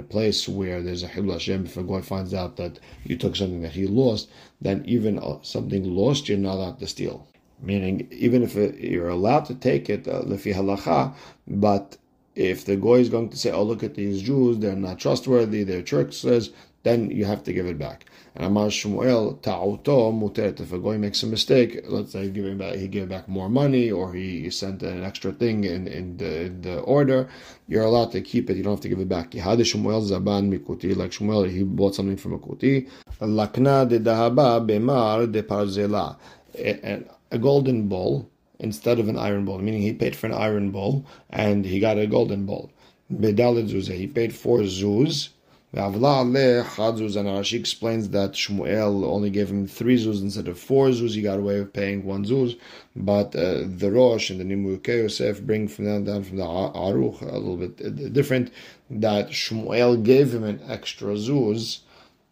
place 0.02 0.48
where 0.48 0.82
there's 0.82 1.02
a 1.02 1.08
Hilul 1.08 1.32
Hashem, 1.32 1.66
if 1.66 1.76
a 1.76 1.82
guy 1.82 2.00
finds 2.00 2.32
out 2.32 2.56
that 2.56 2.80
you 3.04 3.16
took 3.18 3.36
something 3.36 3.60
that 3.60 3.72
he 3.72 3.86
lost, 3.86 4.30
then 4.60 4.84
even 4.86 5.18
uh, 5.18 5.38
something 5.42 5.84
lost, 5.84 6.30
you're 6.30 6.38
not 6.38 6.54
allowed 6.54 6.78
to 6.80 6.86
steal 6.86 7.27
meaning 7.60 8.08
even 8.10 8.42
if 8.42 8.56
it, 8.56 8.78
you're 8.78 9.08
allowed 9.08 9.44
to 9.46 9.54
take 9.54 9.88
it 9.90 10.06
uh, 10.08 10.22
halacha, 10.22 11.14
but 11.46 11.96
if 12.34 12.64
the 12.64 12.76
goy 12.76 13.00
is 13.00 13.08
going 13.08 13.28
to 13.30 13.36
say, 13.36 13.50
"Oh, 13.50 13.64
look 13.64 13.82
at 13.82 13.94
these 13.94 14.22
Jews; 14.22 14.58
they're 14.58 14.76
not 14.76 14.98
trustworthy; 15.00 15.64
they're 15.64 15.82
tricksters," 15.82 16.50
then 16.84 17.10
you 17.10 17.24
have 17.24 17.42
to 17.44 17.52
give 17.52 17.66
it 17.66 17.78
back. 17.78 18.04
And 18.34 18.44
Amar 18.46 18.68
Shmuel 18.68 19.42
ta'uto 19.42 20.12
muteret. 20.12 20.60
If 20.60 20.72
a 20.72 20.78
goy 20.78 20.96
makes 20.98 21.22
a 21.22 21.26
mistake, 21.26 21.80
let's 21.88 22.12
say 22.12 22.28
back, 22.54 22.76
he 22.76 22.86
gave 22.86 23.08
back 23.08 23.28
more 23.28 23.48
money, 23.48 23.90
or 23.90 24.14
he 24.14 24.48
sent 24.50 24.82
an 24.82 25.02
extra 25.02 25.32
thing 25.32 25.64
in, 25.64 25.88
in, 25.88 26.16
the, 26.16 26.42
in 26.42 26.62
the 26.62 26.78
order, 26.80 27.28
you're 27.66 27.84
allowed 27.84 28.12
to 28.12 28.20
keep 28.20 28.48
it. 28.48 28.56
You 28.56 28.62
don't 28.62 28.74
have 28.74 28.80
to 28.82 28.88
give 28.88 29.00
it 29.00 29.08
back. 29.08 29.32
Yihad 29.32 29.58
Shmuel 29.58 30.08
zaban 30.08 30.48
mikuti. 30.52 30.96
Like 30.96 31.10
Shmuel, 31.10 31.50
he 31.50 31.64
bought 31.64 31.96
something 31.96 32.16
from 32.16 32.34
a 32.34 32.38
kuti. 32.38 32.88
Lakna 33.20 33.88
de 33.88 33.98
dahaba 33.98 34.64
bemar 34.64 35.30
de 35.30 35.42
parzela. 35.42 36.16
And 36.58 37.08
a 37.30 37.38
golden 37.38 37.88
ball 37.88 38.28
instead 38.58 38.98
of 38.98 39.08
an 39.08 39.18
iron 39.18 39.44
ball, 39.44 39.58
meaning 39.58 39.82
he 39.82 39.92
paid 39.92 40.16
for 40.16 40.26
an 40.26 40.34
iron 40.34 40.70
ball 40.70 41.04
and 41.30 41.64
he 41.64 41.78
got 41.78 41.98
a 41.98 42.06
golden 42.06 42.46
ball. 42.46 42.70
Bedalid 43.12 43.70
he 43.70 44.06
paid 44.06 44.34
four 44.34 44.60
zuz. 44.60 45.30
And 45.70 45.94
Rashi 45.94 47.58
explains 47.58 48.08
that 48.08 48.32
Shmuel 48.32 49.04
only 49.04 49.28
gave 49.28 49.50
him 49.50 49.66
three 49.66 50.02
zuz 50.02 50.22
instead 50.22 50.48
of 50.48 50.58
four 50.58 50.88
zuz. 50.88 51.14
He 51.14 51.20
got 51.20 51.38
away 51.38 51.60
with 51.60 51.74
paying 51.74 52.04
one 52.04 52.24
zuz. 52.24 52.58
But 52.96 53.36
uh, 53.36 53.64
the 53.66 53.90
Rosh 53.90 54.30
and 54.30 54.40
the 54.40 54.44
Nimukei 54.44 55.02
Yosef 55.02 55.42
bring 55.42 55.68
from 55.68 55.84
down, 55.84 56.04
down 56.04 56.24
from 56.24 56.38
the 56.38 56.44
Aruch 56.44 57.20
a 57.20 57.36
little 57.36 57.58
bit 57.58 57.80
uh, 57.84 58.08
different. 58.08 58.50
That 58.90 59.28
Shmuel 59.28 60.02
gave 60.02 60.34
him 60.34 60.44
an 60.44 60.60
extra 60.66 61.14
zuz 61.14 61.80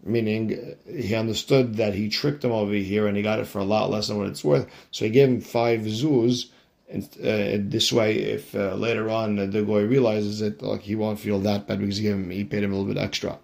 meaning 0.07 0.77
he 0.87 1.15
understood 1.15 1.77
that 1.77 1.95
he 1.95 2.09
tricked 2.09 2.45
him 2.45 2.53
over 2.53 2.73
here 2.73 3.07
and 3.07 3.17
he 3.17 3.23
got 3.23 3.41
it 3.41 3.47
for 3.47 3.59
a 3.59 3.65
lot 3.65 3.91
less 3.91 4.09
than 4.09 4.19
what 4.19 4.29
it's 4.29 4.45
worth. 4.45 4.67
So 4.91 5.05
he 5.05 5.11
gave 5.11 5.29
him 5.29 5.41
five 5.41 5.81
zuz. 5.81 6.47
And 6.89 7.03
uh, 7.19 7.69
this 7.69 7.93
way, 7.93 8.15
if 8.17 8.55
uh, 8.55 8.75
later 8.75 9.11
on 9.11 9.37
the 9.37 9.63
guy 9.63 9.81
realizes 9.81 10.41
it, 10.41 10.63
like 10.63 10.83
he 10.83 10.95
won't 10.95 11.19
feel 11.19 11.41
that 11.41 11.67
bad 11.67 11.81
because 11.81 11.97
he, 11.97 12.07
him, 12.07 12.31
he 12.31 12.45
paid 12.45 12.63
him 12.63 12.73
a 12.73 12.77
little 12.77 12.95
bit 12.95 13.03
extra. 13.03 13.39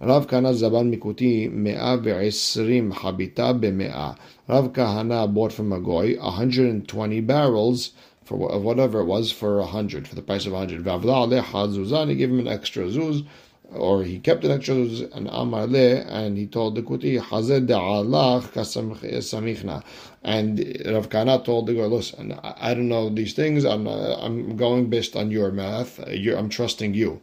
Rav 0.00 0.26
Kahana 0.26 0.52
Mikuti 0.92 1.52
Me'a 1.52 1.98
Ve'esrim 1.98 2.92
Habita 2.92 3.60
Be'me'a. 3.60 4.16
Rav 4.48 4.72
Kahana 4.72 5.32
bought 5.32 5.52
from 5.52 5.72
a 5.72 5.78
goy 5.78 6.16
120 6.16 7.20
barrels 7.20 7.92
for 8.24 8.36
whatever 8.36 9.00
it 9.00 9.04
was 9.04 9.30
for 9.30 9.58
a 9.58 9.66
hundred, 9.66 10.08
for 10.08 10.14
the 10.14 10.22
price 10.22 10.46
of 10.46 10.52
a 10.52 10.58
hundred. 10.58 10.84
Vavla 10.84 11.30
Ale 11.30 11.42
Hadzuzan, 11.42 12.08
he 12.08 12.14
gave 12.14 12.30
him 12.30 12.38
an 12.38 12.48
extra 12.48 12.84
zuz 12.84 13.26
or 13.74 14.02
he 14.02 14.18
kept 14.18 14.44
an 14.44 14.50
extra 14.50 14.74
and 14.74 15.28
Amar 15.30 15.66
le, 15.66 16.00
and 16.02 16.36
he 16.36 16.46
told 16.46 16.74
the 16.74 16.82
Kuti, 16.82 17.20
Hazed 17.20 17.68
da'alach 17.68 18.52
samichna. 18.52 19.82
And 20.22 20.58
Rav 20.86 21.08
Kahana 21.08 21.44
told 21.44 21.66
the 21.66 21.74
girl, 21.74 21.88
listen, 21.88 22.38
I 22.42 22.74
don't 22.74 22.88
know 22.88 23.08
these 23.08 23.34
things, 23.34 23.64
I'm, 23.64 23.86
uh, 23.86 24.16
I'm 24.16 24.56
going 24.56 24.90
based 24.90 25.16
on 25.16 25.30
your 25.30 25.50
math, 25.50 26.00
You're, 26.08 26.36
I'm 26.36 26.48
trusting 26.48 26.94
you. 26.94 27.22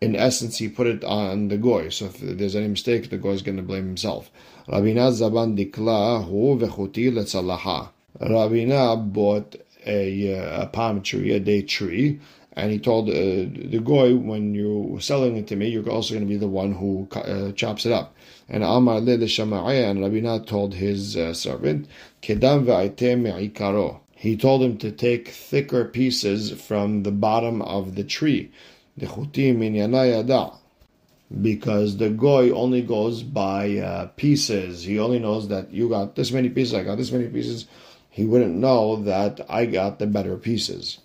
In 0.00 0.14
essence, 0.14 0.58
he 0.58 0.68
put 0.68 0.86
it 0.86 1.02
on 1.04 1.48
the 1.48 1.56
goy. 1.56 1.88
So 1.88 2.06
if 2.06 2.18
there's 2.18 2.54
any 2.54 2.68
mistake, 2.68 3.08
the 3.08 3.16
goy 3.16 3.32
is 3.32 3.42
going 3.42 3.56
to 3.56 3.62
blame 3.62 3.86
himself. 3.86 4.30
Rabina 4.68 5.10
Zaban 5.10 5.56
dikla 5.56 6.24
hu 6.26 6.58
vechuti 6.58 7.10
letzalaha. 7.10 7.88
Rabina 8.20 9.12
bought 9.12 9.56
a, 9.86 10.38
uh, 10.38 10.62
a 10.64 10.66
palm 10.66 11.00
tree, 11.00 11.32
a 11.32 11.40
date 11.40 11.68
tree, 11.68 12.20
and 12.56 12.72
he 12.72 12.78
told 12.78 13.10
uh, 13.10 13.12
the 13.12 13.80
goy, 13.84 14.16
when 14.16 14.54
you're 14.54 14.98
selling 14.98 15.36
it 15.36 15.46
to 15.48 15.56
me, 15.56 15.68
you're 15.68 15.86
also 15.90 16.14
going 16.14 16.26
to 16.26 16.28
be 16.28 16.38
the 16.38 16.48
one 16.48 16.72
who 16.72 17.06
uh, 17.14 17.52
chops 17.52 17.84
it 17.84 17.92
up. 17.92 18.16
And 18.48 18.64
Amar 18.64 19.00
le 19.00 19.12
and 19.12 19.20
Rabina 20.00 20.46
told 20.46 20.72
his 20.72 21.18
uh, 21.18 21.34
servant, 21.34 21.86
Kedam 22.22 22.64
me'ikaro. 22.64 24.00
He 24.12 24.38
told 24.38 24.62
him 24.62 24.78
to 24.78 24.90
take 24.90 25.28
thicker 25.28 25.84
pieces 25.84 26.50
from 26.50 27.02
the 27.02 27.10
bottom 27.10 27.60
of 27.60 27.94
the 27.94 28.04
tree. 28.04 28.50
Because 31.42 31.96
the 31.98 32.08
goy 32.08 32.50
only 32.52 32.80
goes 32.80 33.22
by 33.22 33.76
uh, 33.76 34.06
pieces. 34.16 34.84
He 34.84 34.98
only 34.98 35.18
knows 35.18 35.48
that 35.48 35.70
you 35.72 35.90
got 35.90 36.14
this 36.14 36.32
many 36.32 36.48
pieces, 36.48 36.72
I 36.72 36.84
got 36.84 36.96
this 36.96 37.12
many 37.12 37.28
pieces. 37.28 37.66
He 38.08 38.24
wouldn't 38.24 38.56
know 38.56 38.96
that 39.02 39.44
I 39.46 39.66
got 39.66 39.98
the 39.98 40.06
better 40.06 40.38
pieces. 40.38 41.00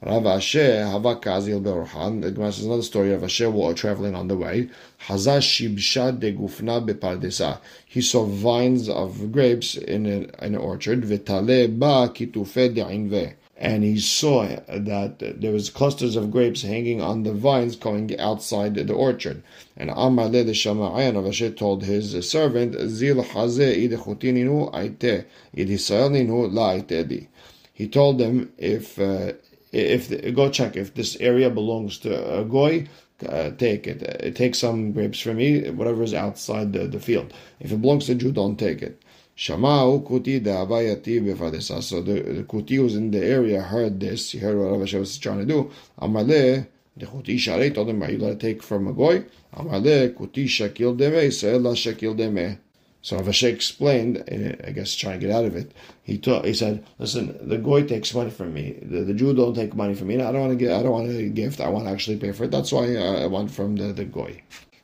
Rav 0.00 0.22
Ashi 0.22 0.60
Havakazil 0.60 1.60
Berhan. 1.60 2.22
The 2.22 2.30
Gemara 2.30 2.52
says 2.52 2.66
another 2.66 2.82
story 2.82 3.12
of 3.12 3.22
Ashi 3.22 3.50
while 3.50 3.74
traveling 3.74 4.14
on 4.14 4.28
the 4.28 4.36
way. 4.36 4.70
Hazah 5.08 5.40
Shibsha 5.40 6.16
de 6.16 6.32
Gufna 6.32 6.86
Bepardesa. 6.86 7.58
He 7.84 8.00
saw 8.00 8.24
vines 8.24 8.88
of 8.88 9.32
grapes 9.32 9.74
in, 9.74 10.30
an 10.38 10.54
orchard. 10.54 11.04
Vitale 11.04 11.66
Ba 11.66 12.12
Kitufe 12.14 12.72
de. 12.72 13.34
And 13.56 13.82
he 13.82 13.98
saw 13.98 14.46
that 14.68 15.40
there 15.40 15.50
was 15.50 15.68
clusters 15.68 16.14
of 16.14 16.30
grapes 16.30 16.62
hanging 16.62 17.02
on 17.02 17.24
the 17.24 17.32
vines 17.32 17.74
going 17.74 18.16
outside 18.20 18.76
the 18.76 18.94
orchard. 18.94 19.42
And 19.76 19.90
Amar 19.90 20.26
le 20.28 20.44
Shama'ayan 20.44 21.18
of 21.18 21.24
Ashi 21.24 21.56
told 21.56 21.82
his 21.82 22.30
servant, 22.30 22.76
Zil 22.88 23.20
Haze 23.20 23.58
Idechutininu 23.58 24.72
Aite, 24.72 25.24
Idisraelinu 25.56 26.52
La. 26.54 27.26
He 27.74 27.88
told 27.88 28.18
them, 28.18 28.52
if 28.58 28.96
uh, 29.00 29.32
if 29.72 30.08
the, 30.08 30.32
go 30.32 30.50
check 30.50 30.76
if 30.76 30.94
this 30.94 31.16
area 31.16 31.50
belongs 31.50 31.98
to 31.98 32.40
a 32.40 32.44
goy, 32.44 32.88
uh, 33.26 33.50
take 33.50 33.86
it. 33.86 34.02
Uh, 34.02 34.30
take 34.30 34.54
some 34.54 34.92
grapes 34.92 35.20
from 35.20 35.36
me, 35.36 35.70
whatever 35.70 36.02
is 36.02 36.14
outside 36.14 36.72
the, 36.72 36.86
the 36.86 37.00
field. 37.00 37.32
If 37.60 37.72
it 37.72 37.80
belongs 37.80 38.06
to 38.06 38.14
Jew, 38.14 38.32
don't 38.32 38.58
take 38.58 38.82
it. 38.82 39.02
Shamau 39.36 40.04
kuti 40.04 40.40
de'avayati 40.40 41.20
befadesa. 41.22 41.82
So 41.82 42.02
the, 42.02 42.20
the 42.20 42.42
kuti 42.42 42.82
was 42.82 42.96
in 42.96 43.10
the 43.10 43.24
area, 43.24 43.60
heard 43.60 44.00
this, 44.00 44.32
he 44.32 44.38
heard 44.38 44.58
what 44.58 44.70
Rav 44.70 44.92
was 45.00 45.18
trying 45.18 45.38
to 45.38 45.46
do. 45.46 45.70
Amaleh, 46.00 46.66
the 46.96 47.06
kuti 47.06 47.36
sharei 47.36 47.72
told 47.74 47.88
him, 47.88 48.02
are 48.02 48.10
you 48.10 48.18
going 48.18 48.36
to 48.36 48.46
take 48.46 48.62
from 48.62 48.88
a 48.88 48.92
goy? 48.92 49.24
Amaleh, 49.54 50.14
kuti 50.14 50.46
shakil 50.46 50.96
deme, 50.96 51.30
la 51.62 51.72
shakil 51.74 52.16
deme. 52.16 52.58
So 53.00 53.16
Rav 53.16 53.26
Ashi 53.26 53.48
explained, 53.48 54.24
I 54.66 54.70
guess 54.70 54.94
trying 54.94 55.20
to 55.20 55.26
get 55.26 55.34
out 55.34 55.44
of 55.44 55.54
it, 55.54 55.72
he 56.02 56.18
taught, 56.18 56.44
he 56.44 56.52
said, 56.52 56.84
listen, 56.98 57.38
the 57.40 57.56
goy 57.58 57.84
takes 57.84 58.12
money 58.12 58.30
from 58.30 58.52
me. 58.52 58.78
The, 58.82 59.04
the 59.04 59.14
Jew 59.14 59.34
don't 59.34 59.54
take 59.54 59.74
money 59.76 59.94
from 59.94 60.08
me. 60.08 60.16
I 60.20 60.32
don't 60.32 60.40
want 60.40 60.52
to 60.52 60.64
get 60.64 60.72
I 60.72 60.82
don't 60.82 60.92
want 60.92 61.10
a 61.10 61.28
gift. 61.28 61.60
I 61.60 61.68
want 61.68 61.86
to 61.86 61.92
actually 61.92 62.16
pay 62.16 62.32
for 62.32 62.44
it. 62.44 62.50
That's 62.50 62.72
why 62.72 62.96
I 62.96 63.26
want 63.26 63.50
from 63.50 63.76
the, 63.76 63.92
the 63.92 64.04
goy. 64.04 64.42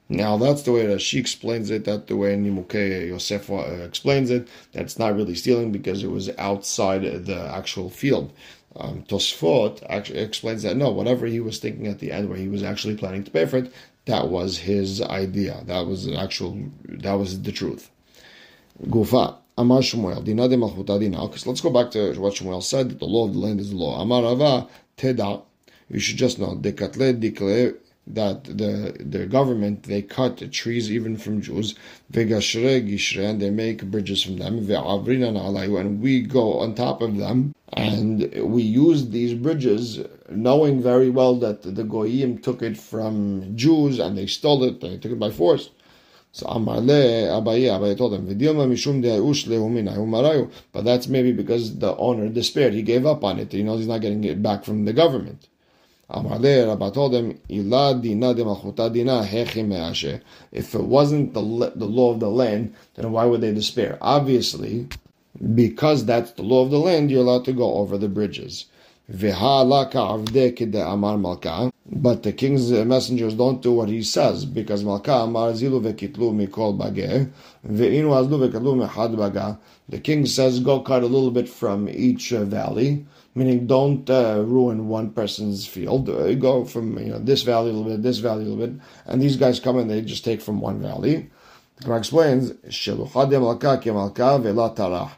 Now 0.08 0.36
that's 0.36 0.62
the 0.62 0.72
way 0.72 0.86
that 0.86 1.00
she 1.00 1.18
explains 1.18 1.70
it. 1.70 1.84
That 1.86 2.06
the 2.06 2.16
way 2.16 2.36
Nimukei 2.36 3.08
Yosef 3.08 3.50
uh, 3.50 3.84
explains 3.84 4.30
it. 4.30 4.48
That's 4.72 4.98
not 4.98 5.16
really 5.16 5.34
stealing 5.34 5.72
because 5.72 6.04
it 6.04 6.10
was 6.10 6.30
outside 6.38 7.02
the 7.24 7.50
actual 7.52 7.90
field. 7.90 8.32
Um, 8.76 9.04
Tosfot 9.04 9.84
actually 9.88 10.18
explains 10.18 10.62
that 10.62 10.76
no, 10.76 10.90
whatever 10.90 11.26
he 11.26 11.40
was 11.40 11.58
thinking 11.58 11.86
at 11.86 12.00
the 12.00 12.12
end, 12.12 12.28
where 12.28 12.38
he 12.38 12.48
was 12.48 12.62
actually 12.62 12.96
planning 12.96 13.24
to 13.24 13.30
pay 13.30 13.46
for 13.46 13.58
it, 13.58 13.72
that 14.04 14.28
was 14.28 14.58
his 14.58 15.00
idea. 15.00 15.62
That 15.66 15.86
was 15.86 16.04
the 16.04 16.16
actual. 16.16 16.58
That 16.84 17.14
was 17.14 17.42
the 17.42 17.52
truth. 17.52 17.90
Gufa. 18.82 19.36
Amar 19.56 19.82
Shmuel, 19.82 20.24
Dina 20.24 20.48
de 20.48 20.56
Malchuta 20.56 20.98
Dina. 20.98 21.24
Okay, 21.26 21.38
so 21.38 21.48
let's 21.50 21.60
go 21.60 21.70
back 21.70 21.92
to 21.92 22.12
what 22.18 22.34
Shmuel 22.34 22.60
said, 22.60 22.88
that 22.90 22.98
the 22.98 23.04
law 23.04 23.26
of 23.26 23.34
the 23.34 23.38
land 23.38 23.60
is 23.60 23.70
the 23.70 23.76
law. 23.76 24.00
Amar 24.00 24.22
Rava, 24.22 24.66
Teda. 24.96 25.42
You 25.88 26.00
should 26.00 26.16
just 26.16 26.40
know, 26.40 26.56
Dekatle 26.56 27.20
Dikle, 27.20 27.76
that 28.06 28.44
the 28.44 28.96
the 28.98 29.26
government, 29.26 29.84
they 29.84 30.02
cut 30.02 30.38
the 30.38 30.48
trees 30.48 30.90
even 30.90 31.16
from 31.16 31.40
Jews, 31.40 31.74
Vegashre 32.12 32.86
Gishre, 32.86 33.30
and 33.30 33.40
they 33.40 33.50
make 33.50 33.84
bridges 33.84 34.22
from 34.22 34.38
them, 34.38 34.66
Ve'avrina 34.66 35.32
Na'alayu, 35.32 35.78
and 35.80 36.02
we 36.02 36.20
go 36.22 36.58
on 36.58 36.74
top 36.74 37.00
of 37.00 37.16
them, 37.16 37.54
and 37.72 38.30
we 38.42 38.62
use 38.62 39.10
these 39.10 39.34
bridges, 39.34 40.00
knowing 40.28 40.82
very 40.82 41.10
well 41.10 41.36
that 41.36 41.62
the 41.62 41.84
Goyim 41.84 42.38
took 42.38 42.60
it 42.60 42.76
from 42.76 43.56
Jews, 43.56 43.98
and 43.98 44.18
they 44.18 44.26
stole 44.26 44.64
it, 44.64 44.80
they 44.80 44.96
took 44.98 45.12
it 45.12 45.18
by 45.18 45.30
force. 45.30 45.70
So 46.34 46.48
Amar 46.48 46.80
le 46.80 47.28
Abaye, 47.30 47.70
Abaye 47.70 47.96
told 47.96 48.12
him, 48.14 48.26
Vidilma 48.26 48.66
mishum 48.66 49.00
lehumina 49.00 50.50
But 50.72 50.84
that's 50.84 51.06
maybe 51.06 51.30
because 51.30 51.78
the 51.78 51.96
owner 51.96 52.28
despaired. 52.28 52.74
He 52.74 52.82
gave 52.82 53.06
up 53.06 53.22
on 53.22 53.38
it. 53.38 53.52
He 53.52 53.62
knows 53.62 53.78
he's 53.78 53.86
not 53.86 54.00
getting 54.00 54.24
it 54.24 54.42
back 54.42 54.64
from 54.64 54.84
the 54.84 54.92
government. 54.92 55.46
Amar 56.10 56.40
le 56.40 56.66
Rabba 56.66 56.90
told 56.90 57.14
him, 57.14 57.38
Ila 57.48 58.00
dina 58.02 58.34
de 58.34 58.42
malchuta 58.42 58.92
dina 58.92 59.22
hechi 59.22 60.20
If 60.50 60.74
it 60.74 60.82
wasn't 60.82 61.34
the, 61.34 61.72
the 61.76 61.86
law 61.86 62.12
of 62.12 62.18
the 62.18 62.28
land, 62.30 62.74
then 62.96 63.12
why 63.12 63.26
would 63.26 63.40
they 63.40 63.54
despair? 63.54 63.96
Obviously, 64.00 64.88
because 65.54 66.04
that's 66.04 66.32
the 66.32 66.42
law 66.42 66.64
of 66.64 66.72
the 66.72 66.80
land, 66.80 67.12
you're 67.12 67.20
allowed 67.22 67.44
to 67.44 67.52
go 67.52 67.74
over 67.74 67.96
the 67.96 68.08
bridges. 68.08 68.66
But 69.06 69.20
the 72.22 72.32
king's 72.34 72.72
messengers 72.72 73.34
don't 73.34 73.60
do 73.60 73.72
what 73.72 73.90
he 73.90 74.02
says 74.02 74.46
because 74.46 74.82
Malka 74.82 75.12
Amar 75.12 75.52
Zilu 75.52 75.78
vekitlu 75.82 76.32
mikol 76.32 76.74
bageh 76.74 77.28
ve'inu 77.68 78.14
azlu 78.16 78.48
vekitlu 78.48 78.74
mehad 78.88 79.14
baga. 79.18 79.58
The 79.90 79.98
king 79.98 80.24
says 80.24 80.60
go 80.60 80.80
cut 80.80 81.02
a 81.02 81.06
little 81.06 81.30
bit 81.30 81.50
from 81.50 81.86
each 81.90 82.32
uh, 82.32 82.44
valley, 82.44 83.04
meaning 83.34 83.66
don't 83.66 84.08
uh, 84.08 84.42
ruin 84.42 84.88
one 84.88 85.10
person's 85.10 85.66
field. 85.66 86.08
Uh, 86.08 86.32
go 86.32 86.64
from 86.64 86.98
you 86.98 87.10
know 87.12 87.18
this 87.18 87.42
valley 87.42 87.68
a 87.68 87.74
little 87.74 87.90
bit, 87.90 88.02
this 88.02 88.20
valley 88.20 88.44
a 88.44 88.48
little 88.48 88.66
bit, 88.66 88.74
and 89.04 89.20
these 89.20 89.36
guys 89.36 89.60
come 89.60 89.76
and 89.76 89.90
they 89.90 90.00
just 90.00 90.24
take 90.24 90.40
from 90.40 90.62
one 90.62 90.80
valley. 90.80 91.28
The 91.76 91.82
Gemara 91.82 91.98
explains 91.98 92.52
Sheluchad 92.70 93.30
Malka 93.32 93.76
ke 93.76 93.92
Malka 93.92 94.40
ve'la 94.40 94.74
tarah 94.74 95.10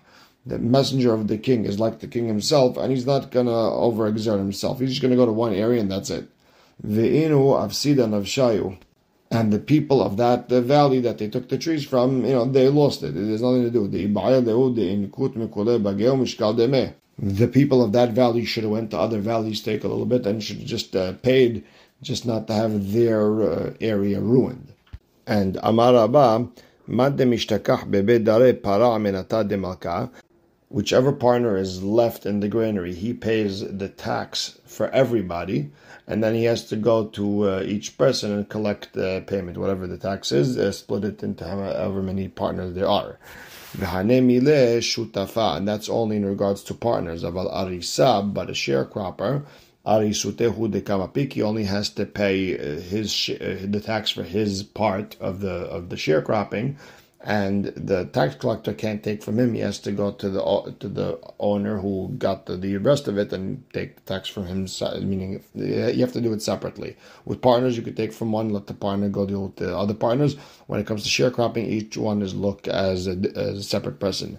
the 0.46 0.58
messenger 0.58 1.12
of 1.12 1.26
the 1.26 1.36
king 1.36 1.64
is 1.64 1.80
like 1.80 1.98
the 1.98 2.06
king 2.06 2.28
himself, 2.28 2.76
and 2.76 2.92
he's 2.92 3.06
not 3.06 3.32
gonna 3.32 3.50
overexert 3.50 4.38
himself. 4.38 4.78
He's 4.78 4.90
just 4.90 5.02
gonna 5.02 5.16
go 5.16 5.26
to 5.26 5.32
one 5.32 5.52
area 5.52 5.80
and 5.80 5.90
that's 5.90 6.08
it. 6.10 6.28
Ve'inu 6.86 7.58
avsida 7.58 8.06
navshayu. 8.06 8.78
And 9.28 9.52
the 9.52 9.58
people 9.58 10.00
of 10.00 10.16
that 10.18 10.48
the 10.48 10.62
valley 10.62 11.00
that 11.00 11.18
they 11.18 11.28
took 11.28 11.48
the 11.48 11.58
trees 11.58 11.84
from, 11.84 12.24
you 12.24 12.32
know, 12.32 12.44
they 12.44 12.68
lost 12.68 13.02
it. 13.02 13.14
There's 13.14 13.42
nothing 13.42 13.64
to 13.64 13.70
do. 13.70 13.88
The 13.88 14.06
The 17.18 17.48
people 17.48 17.82
of 17.82 17.92
that 17.92 18.12
valley 18.12 18.44
should 18.44 18.62
have 18.62 18.72
went 18.72 18.90
to 18.92 18.98
other 18.98 19.18
valleys, 19.18 19.62
take 19.62 19.82
a 19.82 19.88
little 19.88 20.06
bit, 20.06 20.26
and 20.26 20.40
should 20.42 20.58
have 20.58 20.66
just 20.66 20.94
uh, 20.94 21.14
paid, 21.14 21.64
just 22.02 22.24
not 22.24 22.46
to 22.46 22.52
have 22.52 22.92
their 22.92 23.42
uh, 23.42 23.72
area 23.80 24.20
ruined. 24.20 24.68
And 25.26 25.58
Amar 25.62 25.96
Abba, 25.96 26.48
Mad 26.88 27.16
bebe 27.16 28.18
dare 28.20 28.54
para 28.54 28.94
amenata 28.94 29.42
de 29.42 29.56
whichever 30.68 31.12
partner 31.12 31.56
is 31.56 31.82
left 31.82 32.26
in 32.26 32.40
the 32.40 32.48
granary, 32.48 32.94
he 32.94 33.14
pays 33.14 33.60
the 33.60 33.88
tax 33.88 34.58
for 34.64 34.88
everybody, 34.90 35.70
and 36.06 36.22
then 36.22 36.34
he 36.34 36.44
has 36.44 36.64
to 36.66 36.76
go 36.76 37.06
to 37.06 37.48
uh, 37.48 37.62
each 37.64 37.96
person 37.96 38.32
and 38.32 38.48
collect 38.48 38.92
the 38.92 39.22
payment, 39.26 39.58
whatever 39.58 39.86
the 39.86 39.98
tax 39.98 40.32
is, 40.32 40.58
uh, 40.58 40.72
split 40.72 41.04
it 41.04 41.22
into 41.22 41.46
however 41.46 42.02
many 42.02 42.28
partners 42.28 42.74
there 42.74 42.88
are. 42.88 43.18
And 43.78 45.68
that's 45.68 45.88
only 45.88 46.16
in 46.16 46.24
regards 46.24 46.62
to 46.64 46.74
partners. 46.74 47.22
Aval 47.22 47.52
arisab, 47.52 48.32
but 48.32 48.48
a 48.48 48.52
sharecropper, 48.52 49.44
arisutehu 49.86 50.70
de 50.70 50.80
kamapiki 50.80 51.42
only 51.42 51.64
has 51.64 51.90
to 51.90 52.06
pay 52.06 52.56
uh, 52.58 52.80
his 52.80 53.30
uh, 53.30 53.58
the 53.64 53.80
tax 53.80 54.10
for 54.10 54.22
his 54.24 54.62
part 54.62 55.16
of 55.20 55.40
the 55.40 55.54
of 55.54 55.90
the 55.90 55.96
sharecropping 55.96 56.76
and 57.26 57.64
the 57.74 58.04
tax 58.04 58.36
collector 58.36 58.72
can't 58.72 59.02
take 59.02 59.20
from 59.20 59.40
him. 59.40 59.54
He 59.54 59.60
has 59.60 59.80
to 59.80 59.90
go 59.90 60.12
to 60.12 60.30
the 60.30 60.76
to 60.78 60.88
the 60.88 61.18
owner 61.40 61.78
who 61.78 62.14
got 62.18 62.46
the, 62.46 62.56
the 62.56 62.76
rest 62.76 63.08
of 63.08 63.18
it 63.18 63.32
and 63.32 63.64
take 63.72 63.96
the 63.96 64.02
tax 64.02 64.28
from 64.28 64.46
him. 64.46 64.68
Meaning 65.02 65.42
you 65.52 66.00
have 66.00 66.12
to 66.12 66.20
do 66.20 66.32
it 66.32 66.40
separately. 66.40 66.96
With 67.24 67.42
partners, 67.42 67.76
you 67.76 67.82
could 67.82 67.96
take 67.96 68.12
from 68.12 68.30
one, 68.30 68.50
let 68.50 68.68
the 68.68 68.74
partner 68.74 69.08
go 69.08 69.26
deal 69.26 69.46
with 69.46 69.56
the 69.56 69.76
other 69.76 69.92
partners. 69.92 70.36
When 70.68 70.78
it 70.78 70.86
comes 70.86 71.02
to 71.02 71.08
sharecropping, 71.08 71.66
each 71.68 71.96
one 71.96 72.22
is 72.22 72.32
looked 72.32 72.68
as 72.68 73.08
a, 73.08 73.16
as 73.34 73.58
a 73.58 73.62
separate 73.64 73.98
person. 73.98 74.38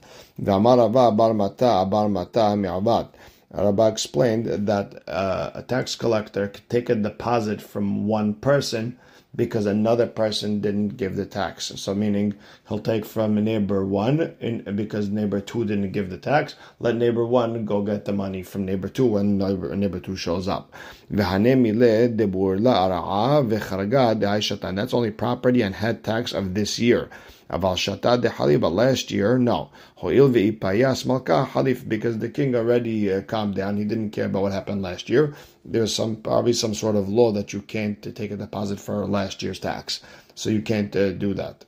Rabba 3.54 3.88
explained 3.88 4.46
that 4.46 5.04
uh, 5.10 5.52
a 5.54 5.64
tax 5.64 5.96
collector 5.96 6.48
could 6.48 6.70
take 6.70 6.90
a 6.90 6.96
deposit 6.96 7.62
from 7.62 8.08
one 8.08 8.34
person 8.34 8.98
because 9.38 9.68
another 9.68 10.08
person 10.08 10.60
didn't 10.60 10.98
give 10.98 11.16
the 11.16 11.26
tax. 11.26 11.72
So 11.76 11.96
meaning 11.96 12.34
he'll 12.68 12.80
take 12.80 13.06
from 13.06 13.36
neighbor 13.36 13.86
one 13.86 14.36
in, 14.42 14.76
because 14.76 15.08
neighbor 15.10 15.40
two 15.40 15.64
didn't 15.64 15.92
give 15.92 16.10
the 16.10 16.18
tax. 16.18 16.56
Let 16.80 16.96
neighbor 16.96 17.24
one 17.26 17.64
go 17.64 17.84
get 17.84 18.06
the 18.06 18.14
money 18.14 18.42
from 18.44 18.66
neighbor 18.66 18.90
two 18.90 19.06
when 19.06 19.38
neighbor, 19.38 19.74
neighbor 19.76 20.00
two 20.00 20.18
shows 20.18 20.48
up. 20.48 20.74
That's 21.10 21.34
only 24.94 25.12
property 25.12 25.62
and 25.62 25.76
head 25.76 26.04
tax 26.04 26.34
of 26.34 26.56
this 26.56 26.80
year. 26.80 27.10
Aval 27.50 27.76
shata 27.76 28.22
de 28.22 28.30
halif, 28.30 28.60
but 28.60 28.74
last 28.74 29.10
year, 29.10 29.38
no. 29.38 29.70
Ho'il 29.96 30.30
ve'ipayas 30.30 31.06
malka 31.06 31.48
halif, 31.52 31.88
because 31.88 32.18
the 32.18 32.30
king 32.30 32.56
already 32.56 33.12
uh, 33.14 33.22
calmed 33.22 33.56
down. 33.56 33.78
He 33.78 33.86
didn't 33.86 34.12
care 34.12 34.26
about 34.26 34.42
what 34.42 34.52
happened 34.52 34.82
last 34.82 35.10
year. 35.10 35.34
There's 35.64 35.96
some 35.96 36.18
probably 36.18 36.54
some 36.54 36.74
sort 36.74 36.96
of 36.96 37.08
law 37.08 37.32
that 37.32 37.54
you 37.54 37.62
can't 37.62 38.06
uh, 38.06 38.12
take 38.12 38.32
a 38.32 38.38
deposit 38.38 38.80
for 38.80 39.06
last 39.06 39.42
year's 39.42 39.60
tax, 39.60 40.02
so 40.36 40.50
you 40.50 40.62
can't 40.62 40.96
uh, 40.96 41.14
do 41.14 41.34
that. 41.36 41.64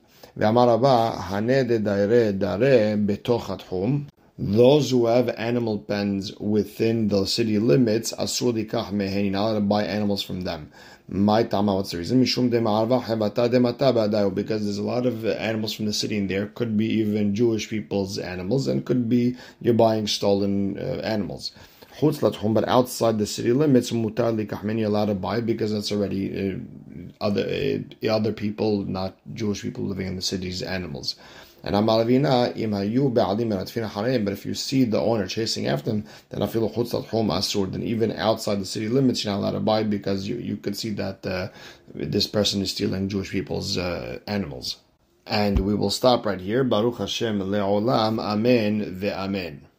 Those 4.42 4.90
who 4.90 5.04
have 5.04 5.28
animal 5.36 5.78
pens 5.78 6.34
within 6.38 7.08
the 7.08 7.26
city 7.26 7.58
limits, 7.58 8.10
asur 8.14 8.54
likach 8.54 8.90
meheni, 8.90 9.30
not 9.30 9.52
to 9.52 9.60
buy 9.60 9.84
animals 9.84 10.22
from 10.22 10.40
them. 10.40 10.72
My 11.10 11.42
tama, 11.42 11.74
what's 11.74 11.90
the 11.90 11.98
reason? 11.98 12.24
Mishum 12.24 12.48
de 12.48 14.30
because 14.30 14.64
there's 14.64 14.78
a 14.78 14.82
lot 14.82 15.04
of 15.04 15.26
animals 15.26 15.74
from 15.74 15.84
the 15.84 15.92
city 15.92 16.16
in 16.16 16.26
there. 16.26 16.46
Could 16.46 16.78
be 16.78 16.86
even 16.86 17.34
Jewish 17.34 17.68
people's 17.68 18.16
animals, 18.16 18.66
and 18.66 18.82
could 18.86 19.10
be 19.10 19.36
you're 19.60 19.74
buying 19.74 20.06
stolen 20.06 20.78
uh, 20.78 21.02
animals. 21.04 21.52
But 22.00 22.66
outside 22.66 23.18
the 23.18 23.26
city 23.26 23.52
limits, 23.52 23.90
mutar 23.90 24.34
likahmin, 24.34 24.78
you're 24.78 24.88
allowed 24.88 25.06
to 25.06 25.14
buy 25.14 25.42
because 25.42 25.70
that's 25.70 25.92
already 25.92 26.52
uh, 26.52 26.56
other 27.20 27.42
uh, 27.42 28.08
other 28.08 28.32
people, 28.32 28.84
not 28.86 29.18
Jewish 29.34 29.60
people 29.60 29.84
living 29.84 30.06
in 30.06 30.16
the 30.16 30.22
city's 30.22 30.62
animals. 30.62 31.16
And. 31.62 31.86
But 31.86 32.08
if 34.32 34.46
you 34.46 34.54
see 34.54 34.84
the 34.84 35.00
owner 35.00 35.26
chasing 35.26 35.66
after 35.66 35.90
them, 35.90 36.04
then 36.30 36.40
afilu 36.40 36.74
chutzat 36.74 37.06
home 37.06 37.28
asur. 37.28 37.70
Then 37.70 37.82
even 37.82 38.12
outside 38.12 38.60
the 38.60 38.66
city 38.66 38.88
limits, 38.88 39.24
you're 39.24 39.32
not 39.34 39.40
allowed 39.40 39.52
to 39.52 39.60
buy 39.60 39.82
because 39.82 40.26
you, 40.26 40.36
you 40.36 40.56
could 40.56 40.76
see 40.76 40.90
that 40.90 41.26
uh, 41.26 41.48
this 41.94 42.26
person 42.26 42.62
is 42.62 42.70
stealing 42.70 43.08
Jewish 43.08 43.30
people's 43.30 43.76
uh, 43.76 44.18
animals. 44.26 44.76
And 45.26 45.60
we 45.60 45.74
will 45.74 45.90
stop 45.90 46.26
right 46.26 46.40
here. 46.40 46.64
Baruch 46.64 46.98
Hashem 46.98 47.40
le'olam. 47.40 48.18
Amen 48.18 48.96
ve'amen. 48.98 49.69